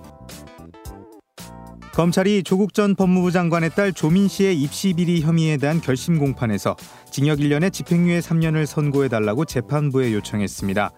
검찰이 1.96 2.44
조국 2.44 2.74
전 2.74 2.94
법무부 2.94 3.32
장관의 3.32 3.70
딸 3.70 3.94
조민 3.94 4.28
씨의 4.28 4.62
입시 4.62 4.92
비리 4.92 5.22
혐의에 5.22 5.56
대한 5.56 5.80
결심 5.80 6.20
공판에서 6.20 6.76
징역 7.10 7.40
1년에 7.40 7.72
집행유예 7.72 8.20
3년을 8.20 8.66
선고해달라고 8.66 9.46
재판부에 9.46 10.12
요청했습니다. 10.12 10.92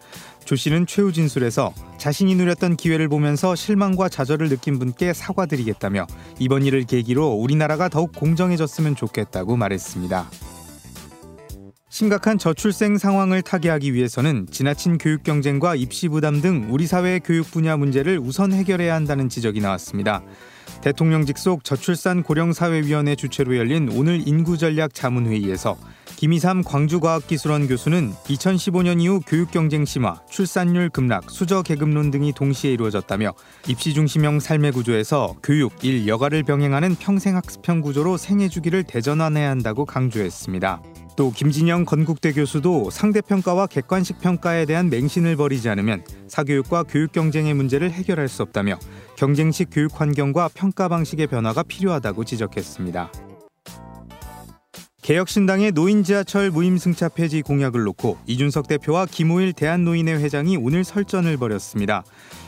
조 0.43 0.55
씨는 0.55 0.87
최후 0.87 1.13
진술에서 1.13 1.71
자신이 1.99 2.33
누렸던 2.33 2.77
기회를 2.77 3.09
보면서 3.09 3.53
실망과 3.53 4.09
좌절을 4.09 4.49
느낀 4.49 4.79
분께 4.79 5.13
사과드리겠다며 5.13 6.07
이번 6.39 6.63
일을 6.63 6.85
계기로 6.85 7.27
우리나라가 7.27 7.89
더욱 7.89 8.11
공정해졌으면 8.13 8.95
좋겠다고 8.95 9.55
말했습니다. 9.55 10.31
심각한 11.89 12.39
저출생 12.39 12.97
상황을 12.97 13.43
타개하기 13.43 13.93
위해서는 13.93 14.47
지나친 14.49 14.97
교육 14.97 15.21
경쟁과 15.21 15.75
입시 15.75 16.07
부담 16.07 16.41
등 16.41 16.67
우리 16.71 16.87
사회의 16.87 17.19
교육 17.19 17.51
분야 17.51 17.77
문제를 17.77 18.17
우선 18.17 18.51
해결해야 18.51 18.95
한다는 18.95 19.29
지적이 19.29 19.61
나왔습니다. 19.61 20.23
대통령 20.81 21.25
직속 21.25 21.63
저출산 21.63 22.23
고령사회위원회 22.23 23.15
주최로 23.15 23.57
열린 23.57 23.89
오늘 23.93 24.27
인구전략 24.27 24.93
자문회의에서 24.93 25.77
김희삼 26.17 26.63
광주과학기술원 26.63 27.67
교수는 27.67 28.11
2015년 28.25 28.99
이후 29.01 29.21
교육 29.27 29.51
경쟁 29.51 29.85
심화, 29.85 30.19
출산율 30.29 30.89
급락, 30.89 31.29
수저 31.29 31.61
계급론 31.61 32.09
등이 32.09 32.33
동시에 32.33 32.71
이루어졌다며 32.71 33.33
입시 33.67 33.93
중심형 33.93 34.39
삶의 34.39 34.71
구조에서 34.71 35.35
교육, 35.43 35.83
일, 35.83 36.07
여가를 36.07 36.41
병행하는 36.41 36.95
평생학습형 36.95 37.81
구조로 37.81 38.17
생애 38.17 38.47
주기를 38.49 38.83
대전환해야 38.83 39.49
한다고 39.49 39.85
강조했습니다. 39.85 40.81
또 41.17 41.31
김진영 41.31 41.85
건국대 41.85 42.31
교수도 42.31 42.89
상대평가와 42.91 43.67
객관식 43.67 44.19
평가에 44.19 44.65
대한 44.65 44.89
맹신을 44.89 45.35
버리지 45.35 45.67
않으면 45.67 46.03
사교육과 46.27 46.83
교육 46.83 47.11
경쟁의 47.11 47.55
문제를 47.55 47.91
해결할 47.91 48.27
수 48.27 48.43
없다며 48.43 48.77
경쟁식 49.17 49.69
교육 49.71 49.99
환경과 49.99 50.47
평가 50.53 50.87
방식의 50.87 51.25
변화가 51.25 51.63
필요하다고 51.63 52.23
지적했습니다. 52.23 53.11
개혁신당의 55.01 55.71
노인 55.71 56.03
지하철 56.03 56.51
무임승차 56.51 57.09
폐지 57.09 57.41
공약을 57.41 57.81
놓고 57.83 58.19
이준석 58.27 58.67
대표와 58.67 59.07
김호일 59.07 59.53
대한노인회 59.53 60.13
회장이 60.13 60.57
오늘 60.57 60.83
설전을 60.83 61.37
벌였습니다. 61.37 62.03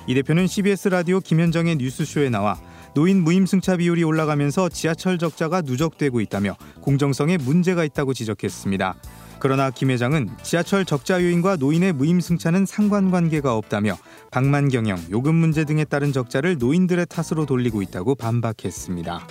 이 0.05 0.13
대표는 0.13 0.45
CBS 0.45 0.89
라디오 0.89 1.19
김현정의 1.21 1.77
뉴스쇼에 1.77 2.29
나와 2.29 2.59
노인 2.93 3.23
무임승차 3.23 3.77
비율이 3.77 4.03
올라가면서 4.03 4.69
지하철 4.69 5.17
적자가 5.17 5.61
누적되고 5.61 6.21
있다며 6.21 6.55
공정성에 6.81 7.37
문제가 7.37 7.83
있다고 7.83 8.13
지적했습니다. 8.13 8.95
그러나 9.39 9.71
김 9.71 9.89
회장은 9.89 10.29
지하철 10.43 10.85
적자 10.85 11.23
요인과 11.23 11.55
노인의 11.57 11.93
무임승차는 11.93 12.65
상관관계가 12.65 13.55
없다며 13.55 13.97
방만 14.31 14.69
경영, 14.69 14.99
요금 15.11 15.35
문제 15.35 15.63
등에 15.63 15.85
따른 15.85 16.11
적자를 16.11 16.57
노인들의 16.57 17.05
탓으로 17.07 17.45
돌리고 17.45 17.81
있다고 17.81 18.15
반박했습니다. 18.15 19.27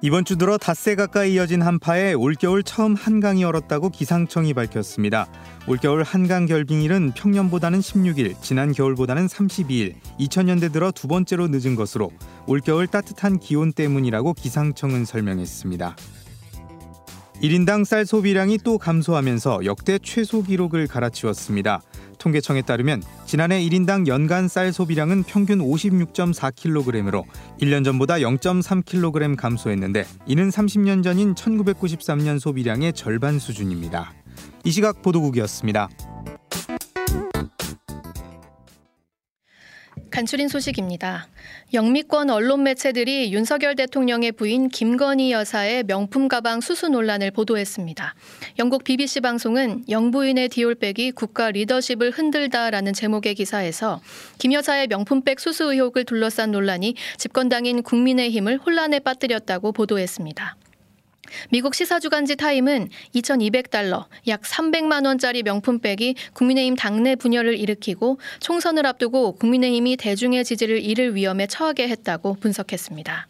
이번 0.00 0.24
주 0.24 0.36
들어 0.36 0.58
닷새 0.58 0.94
가까이 0.94 1.34
이어진 1.34 1.60
한파에 1.60 2.12
올겨울 2.12 2.62
처음 2.62 2.94
한강이 2.94 3.42
얼었다고 3.42 3.88
기상청이 3.88 4.54
밝혔습니다. 4.54 5.26
올겨울 5.66 6.04
한강 6.04 6.46
결빙일은 6.46 7.14
평년보다는 7.16 7.80
16일, 7.80 8.40
지난 8.40 8.70
겨울보다는 8.70 9.26
32일, 9.26 9.94
2000년대 10.20 10.72
들어 10.72 10.92
두 10.92 11.08
번째로 11.08 11.48
늦은 11.48 11.74
것으로 11.74 12.12
올겨울 12.46 12.86
따뜻한 12.86 13.40
기온 13.40 13.72
때문이라고 13.72 14.34
기상청은 14.34 15.04
설명했습니다. 15.04 15.96
1인당 17.42 17.84
쌀 17.84 18.04
소비량이 18.04 18.58
또 18.64 18.78
감소하면서 18.78 19.64
역대 19.64 19.98
최소 20.02 20.42
기록을 20.42 20.88
갈아치웠습니다. 20.88 21.82
통계청에 22.18 22.62
따르면 22.62 23.02
지난해 23.26 23.60
1인당 23.60 24.08
연간 24.08 24.48
쌀 24.48 24.72
소비량은 24.72 25.22
평균 25.22 25.60
56.4kg으로 25.60 27.24
1년 27.60 27.84
전보다 27.84 28.16
0.3kg 28.16 29.36
감소했는데 29.36 30.04
이는 30.26 30.48
30년 30.48 31.04
전인 31.04 31.34
1993년 31.34 32.40
소비량의 32.40 32.92
절반 32.94 33.38
수준입니다. 33.38 34.12
이 34.64 34.70
시각 34.72 35.02
보도국이었습니다. 35.02 35.88
간추린 40.10 40.48
소식입니다. 40.48 41.28
영미권 41.74 42.30
언론 42.30 42.62
매체들이 42.62 43.32
윤석열 43.32 43.76
대통령의 43.76 44.32
부인 44.32 44.68
김건희 44.68 45.32
여사의 45.32 45.84
명품 45.84 46.28
가방 46.28 46.60
수수 46.60 46.88
논란을 46.88 47.30
보도했습니다. 47.30 48.14
영국 48.58 48.84
BBC 48.84 49.20
방송은 49.20 49.84
영부인의 49.88 50.48
디올백이 50.48 51.12
국가 51.12 51.50
리더십을 51.50 52.10
흔들다라는 52.10 52.92
제목의 52.92 53.34
기사에서 53.34 54.00
김 54.38 54.52
여사의 54.52 54.86
명품백 54.88 55.40
수수 55.40 55.72
의혹을 55.72 56.04
둘러싼 56.04 56.52
논란이 56.52 56.94
집권당인 57.16 57.82
국민의힘을 57.82 58.58
혼란에 58.58 58.98
빠뜨렸다고 59.00 59.72
보도했습니다. 59.72 60.56
미국 61.50 61.74
시사주간지 61.74 62.36
타임은 62.36 62.88
2,200달러, 63.14 64.06
약 64.26 64.42
300만 64.42 65.06
원짜리 65.06 65.42
명품백이 65.42 66.14
국민의힘 66.34 66.76
당내 66.76 67.16
분열을 67.16 67.58
일으키고 67.58 68.18
총선을 68.40 68.86
앞두고 68.86 69.32
국민의힘이 69.32 69.96
대중의 69.96 70.44
지지를 70.44 70.82
잃을 70.82 71.14
위험에 71.14 71.46
처하게 71.46 71.88
했다고 71.88 72.34
분석했습니다. 72.40 73.26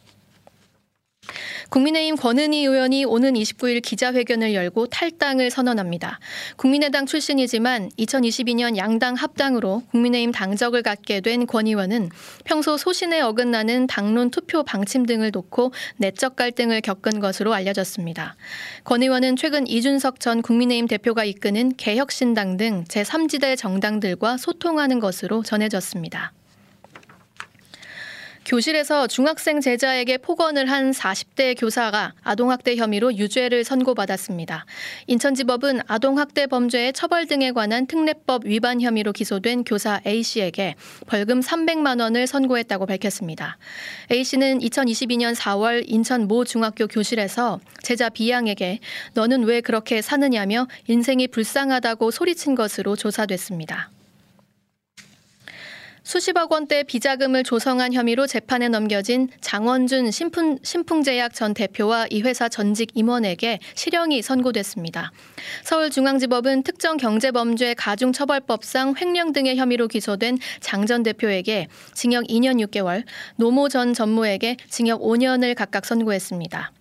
국민의힘 1.71 2.17
권은희 2.17 2.64
의원이 2.64 3.05
오는 3.05 3.35
29일 3.35 3.83
기자회견을 3.83 4.55
열고 4.55 4.87
탈당을 4.87 5.51
선언합니다. 5.51 6.21
국민의당 6.57 7.07
출신이지만 7.07 7.91
2022년 7.99 8.77
양당 8.77 9.14
합당으로 9.14 9.83
국민의힘 9.91 10.33
당적을 10.33 10.83
갖게 10.83 11.21
된 11.21 11.38
권 11.47 11.67
의원은 11.67 12.11
평소 12.45 12.77
소신에 12.77 13.21
어긋나는 13.21 13.87
당론 13.87 14.31
투표 14.31 14.62
방침 14.62 15.07
등을 15.07 15.31
놓고 15.33 15.73
내적 15.97 16.37
갈등을 16.37 16.81
겪은 16.81 17.21
것으로 17.21 17.55
알려졌습니다. 17.55 18.37
권 18.85 19.03
의원은 19.03 19.37
최근 19.37 19.67
이준석 19.67 20.21
전 20.21 20.43
국민의힘 20.43 20.88
대표가 20.88 21.25
이끄는 21.25 21.77
개혁신당 21.77 22.57
등 22.57 22.85
제3지대 22.85 23.57
정당들과 23.57 24.37
소통하는 24.37 25.01
것으로 25.01 25.43
전해졌습니다. 25.43 26.33
교실에서 28.49 29.07
중학생 29.09 29.61
제자에게 29.61 30.17
폭언을 30.17 30.71
한 30.71 30.91
40대 30.91 31.55
교사가 31.61 32.15
아동학대 32.23 32.77
혐의로 32.77 33.15
유죄를 33.15 33.63
선고받았습니다. 33.63 34.65
인천지법은 35.07 35.83
아동학대 35.87 36.47
범죄의 36.47 36.95
처벌 36.95 37.27
등에 37.27 37.53
관한 37.53 37.87
특례법 37.87 38.47
위반 38.47 38.81
혐의로 38.81 39.13
기소된 39.13 39.65
교사 39.65 40.01
A씨에게 40.07 40.77
벌금 41.07 41.41
300만 41.41 42.01
원을 42.01 42.27
선고했다고 42.27 42.87
밝혔습니다. 42.87 43.59
A씨는 44.11 44.61
2022년 44.61 45.35
4월 45.35 45.85
인천 45.87 46.27
모 46.27 46.47
중학교 46.47 46.87
교실에서 46.87 47.61
제자 47.83 48.09
B양에게 48.09 48.79
너는 49.13 49.45
왜 49.45 49.61
그렇게 49.61 50.01
사느냐며 50.01 50.69
인생이 50.87 51.29
불쌍하다고 51.29 52.11
소리친 52.11 52.55
것으로 52.55 52.97
조사됐습니다. 52.97 53.91
수십억 56.09 56.53
원대 56.53 56.85
비자금을 56.85 57.44
조성한 57.44 57.92
혐의로 57.92 58.27
재판에 58.27 58.71
넘겨진 58.71 59.29
장원준 59.42 60.11
신풍, 60.11 60.59
신풍제약 60.62 61.35
전 61.35 61.53
대표와 61.53 62.07
이 62.09 62.23
회사 62.23 62.49
전직 62.49 62.92
임원에게 62.94 63.59
실형이 63.75 64.23
선고됐습니다. 64.23 65.12
서울중앙지법은 65.64 66.62
특정 66.62 66.97
경제범죄 66.97 67.75
가중처벌법상 67.75 68.94
횡령 68.99 69.35
등의 69.35 69.59
혐의로 69.59 69.87
기소된 69.87 70.38
장 70.61 70.87
전 70.87 71.03
대표에게 71.03 71.66
징역 71.92 72.25
2년 72.25 72.64
6개월, 72.66 73.05
노모 73.37 73.68
전 73.68 73.92
전무에게 73.92 74.57
징역 74.71 75.03
5년을 75.03 75.55
각각 75.55 75.85
선고했습니다. 75.85 76.73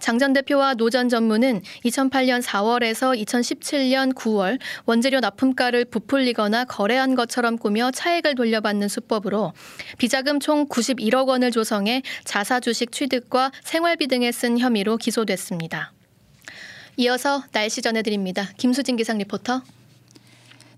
장 0.00 0.18
전 0.18 0.32
대표와 0.32 0.74
노 0.74 0.90
전 0.90 1.08
전무는 1.08 1.62
2008년 1.84 2.42
4월에서 2.42 3.16
2017년 3.22 4.12
9월 4.14 4.58
원재료 4.86 5.20
납품가를 5.20 5.84
부풀리거나 5.86 6.64
거래한 6.64 7.14
것처럼 7.14 7.56
꾸며 7.56 7.90
차액을 7.90 8.34
돌려받는 8.34 8.88
수법으로 8.88 9.52
비자금 9.98 10.40
총 10.40 10.66
91억 10.66 11.28
원을 11.28 11.50
조성해 11.50 12.02
자사 12.24 12.60
주식 12.60 12.92
취득과 12.92 13.52
생활비 13.62 14.08
등에 14.08 14.32
쓴 14.32 14.58
혐의로 14.58 14.96
기소됐습니다. 14.96 15.92
이어서 16.96 17.44
날씨 17.52 17.80
전해드립니다. 17.80 18.50
김수진 18.58 18.96
기상 18.96 19.18
리포터. 19.18 19.62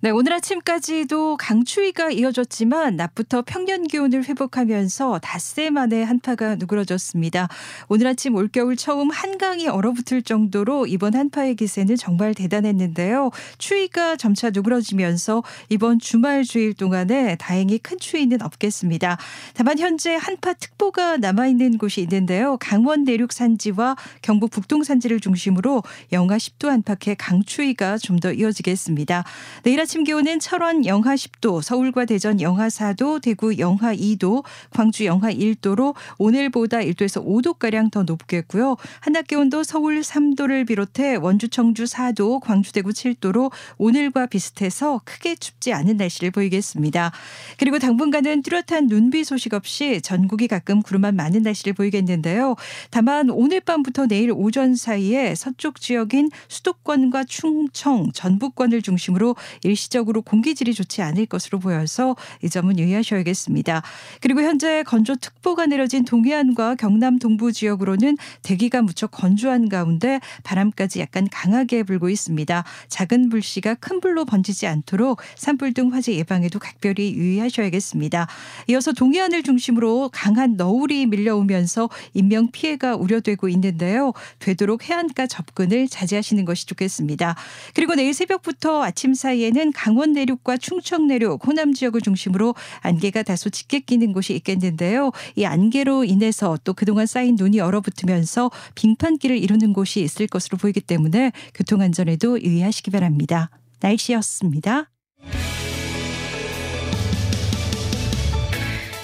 네, 0.05 0.11
오늘 0.11 0.33
아침까지도 0.33 1.37
강추위가 1.37 2.11
이어졌지만 2.11 2.97
낮부터 2.97 3.43
평년 3.47 3.85
기온을 3.85 4.25
회복하면서 4.25 5.21
닷새 5.21 5.71
만에 5.71 6.03
한파가 6.03 6.57
누그러졌습니다. 6.57 7.47
오늘 7.87 8.09
아침 8.09 8.35
올겨울 8.35 8.75
처음 8.75 9.13
한강이 9.13 9.69
얼어붙을 9.69 10.23
정도로 10.23 10.89
이번 10.89 11.15
한파의 11.15 11.55
기세는 11.55 11.95
정말 11.95 12.35
대단했는데요. 12.35 13.31
추위가 13.59 14.17
점차 14.17 14.51
누그러지면서 14.51 15.45
이번 15.69 16.01
주말 16.01 16.43
주일 16.43 16.75
동안에 16.75 17.37
다행히 17.37 17.79
큰 17.79 17.97
추위는 17.97 18.43
없겠습니다. 18.43 19.19
다만 19.55 19.79
현재 19.79 20.17
한파 20.17 20.53
특보가 20.53 21.19
남아 21.19 21.47
있는 21.47 21.79
곳이 21.79 22.01
있는데요. 22.01 22.57
강원 22.59 23.05
내륙 23.05 23.33
산지와 23.33 23.95
경북 24.21 24.51
북동 24.51 24.83
산지를 24.83 25.21
중심으로 25.21 25.85
영하 26.11 26.39
10도 26.39 26.71
안팎의 26.71 27.15
강추위가 27.15 27.99
좀 27.99 28.19
더 28.19 28.33
이어지겠습니다. 28.33 29.25
내일 29.63 29.81
아침 29.81 29.92
아침 29.93 30.05
기온은 30.05 30.41
철원 30.41 30.87
영하 30.87 31.15
10도, 31.17 31.61
서울과 31.61 32.07
대전 32.07 32.41
영하 32.41 32.69
4도, 32.69 33.21
대구 33.21 33.59
영하 33.59 33.95
2도, 33.95 34.43
광주 34.71 35.05
영하 35.05 35.31
1도로 35.31 35.95
오늘보다 36.17 36.79
1도에서 36.79 37.23
5도가량 37.23 37.91
더 37.91 38.03
높겠고요. 38.03 38.79
한낮 39.01 39.27
기온도 39.27 39.63
서울 39.63 40.01
3도를 40.01 40.67
비롯해 40.67 41.17
원주 41.17 41.49
청주 41.49 41.85
4도, 41.85 42.41
광주 42.41 42.73
대구 42.73 42.89
7도로 42.89 43.53
오늘과 43.77 44.29
비슷해서 44.29 45.03
크게 45.05 45.35
춥지 45.35 45.75
않은 45.75 45.99
날씨를 45.99 46.31
보이겠습니다. 46.31 47.13
그리고 47.59 47.79
당분간은 47.79 48.41
뚜렷한 48.45 48.87
눈비 48.87 49.25
소식 49.25 49.53
없이 49.53 50.01
전국이 50.01 50.49
가끔 50.49 50.81
구름만 50.81 51.17
많은 51.17 51.43
날씨를 51.43 51.75
보이겠는데요. 51.75 52.57
다만 52.89 53.29
오늘 53.29 53.61
밤부터 53.61 54.07
내일 54.07 54.33
오전 54.35 54.75
사이에 54.75 55.35
서쪽 55.35 55.83
지역인 55.83 56.31
수도권과 56.49 57.25
충청, 57.25 58.11
전북권을 58.15 58.81
중심으로 58.81 59.37
일시 59.63 59.82
일시적으로 59.83 60.23
공기질이 60.23 60.75
좋지 60.75 61.03
않을 61.03 61.27
것으로 61.27 61.59
보여서 61.59 62.17
이 62.43 62.49
점은 62.49 62.79
유의하셔야겠습니다. 62.79 63.83
그리고 64.21 64.43
현재 64.43 64.83
건조특보가 64.85 65.67
내려진 65.67 66.05
동해안과 66.05 66.77
경남 66.77 67.19
동부 67.19 67.53
지역으로는 67.53 68.17
대기가 68.43 68.83
무척 68.83 69.11
건조한 69.11 69.69
가운데 69.69 70.21
바람까지 70.45 71.01
약간 71.01 71.29
강하게 71.31 71.83
불고 71.83 72.09
있습니다. 72.09 72.65
작은 72.89 73.29
불씨가 73.29 73.75
큰 73.75 74.01
불로 74.01 74.25
번지지 74.25 74.67
않도록 74.67 75.21
산불 75.37 75.75
등 75.75 75.93
화재 75.93 76.15
예방에도 76.15 76.59
각별히 76.59 77.15
유의하셔야겠습니다. 77.15 78.29
이어서 78.69 78.93
동해안을 78.93 79.43
중심으로 79.43 80.11
강한 80.13 80.57
너울이 80.57 81.07
밀려오면서 81.07 81.89
인명 82.15 82.51
피해가 82.51 82.97
우려되고 82.97 83.49
있는데요. 83.49 84.13
되도록 84.39 84.89
해안가 84.89 85.27
접근을 85.27 85.89
자제하시는 85.89 86.45
것이 86.45 86.67
좋겠습니다. 86.67 87.35
그리고 87.75 87.95
내일 87.95 88.15
새벽부터 88.15 88.83
아침 88.83 89.15
사이에는 89.15 89.72
강원 89.73 90.13
내륙과 90.13 90.57
충청 90.59 91.07
내륙, 91.07 91.47
호남 91.47 91.73
지역을 91.73 92.01
중심으로 92.01 92.55
안개가 92.81 93.23
다소 93.23 93.51
짙게 93.51 93.81
끼는 93.81 94.13
곳이 94.13 94.35
있겠는데요. 94.35 95.11
이 95.37 95.45
안개로 95.45 96.05
인해서 96.05 96.57
또 96.65 96.75
그동안 96.75 97.07
쌓인 97.07 97.37
눈이 97.37 97.61
얼어붙으면서 97.61 98.51
빙판길을 98.75 99.37
이루는 99.39 99.73
곳이 99.73 100.01
있을 100.01 100.27
것으로 100.27 100.59
보이기 100.59 100.81
때문에 100.81 101.33
교통안전에도 101.55 102.43
유의하시기 102.43 102.91
바랍니다. 102.91 103.51
날씨였습니다. 103.81 104.92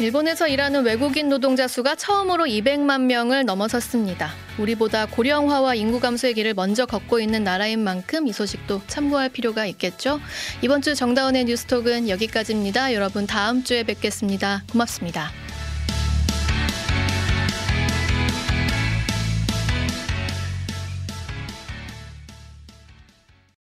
일본에서 0.00 0.46
일하는 0.46 0.84
외국인 0.84 1.28
노동자 1.28 1.66
수가 1.66 1.96
처음으로 1.96 2.44
200만 2.44 3.02
명을 3.02 3.44
넘어섰습니다. 3.44 4.30
우리보다 4.58 5.06
고령화와 5.06 5.74
인구 5.74 5.98
감소의 5.98 6.34
길을 6.34 6.54
먼저 6.54 6.86
걷고 6.86 7.18
있는 7.18 7.42
나라인 7.42 7.82
만큼 7.82 8.28
이 8.28 8.32
소식도 8.32 8.82
참고할 8.86 9.28
필요가 9.28 9.66
있겠죠. 9.66 10.20
이번 10.62 10.82
주 10.82 10.94
정다운의 10.94 11.46
뉴스톡은 11.46 12.08
여기까지입니다. 12.08 12.94
여러분 12.94 13.26
다음 13.26 13.64
주에 13.64 13.82
뵙겠습니다. 13.82 14.62
고맙습니다. 14.70 15.32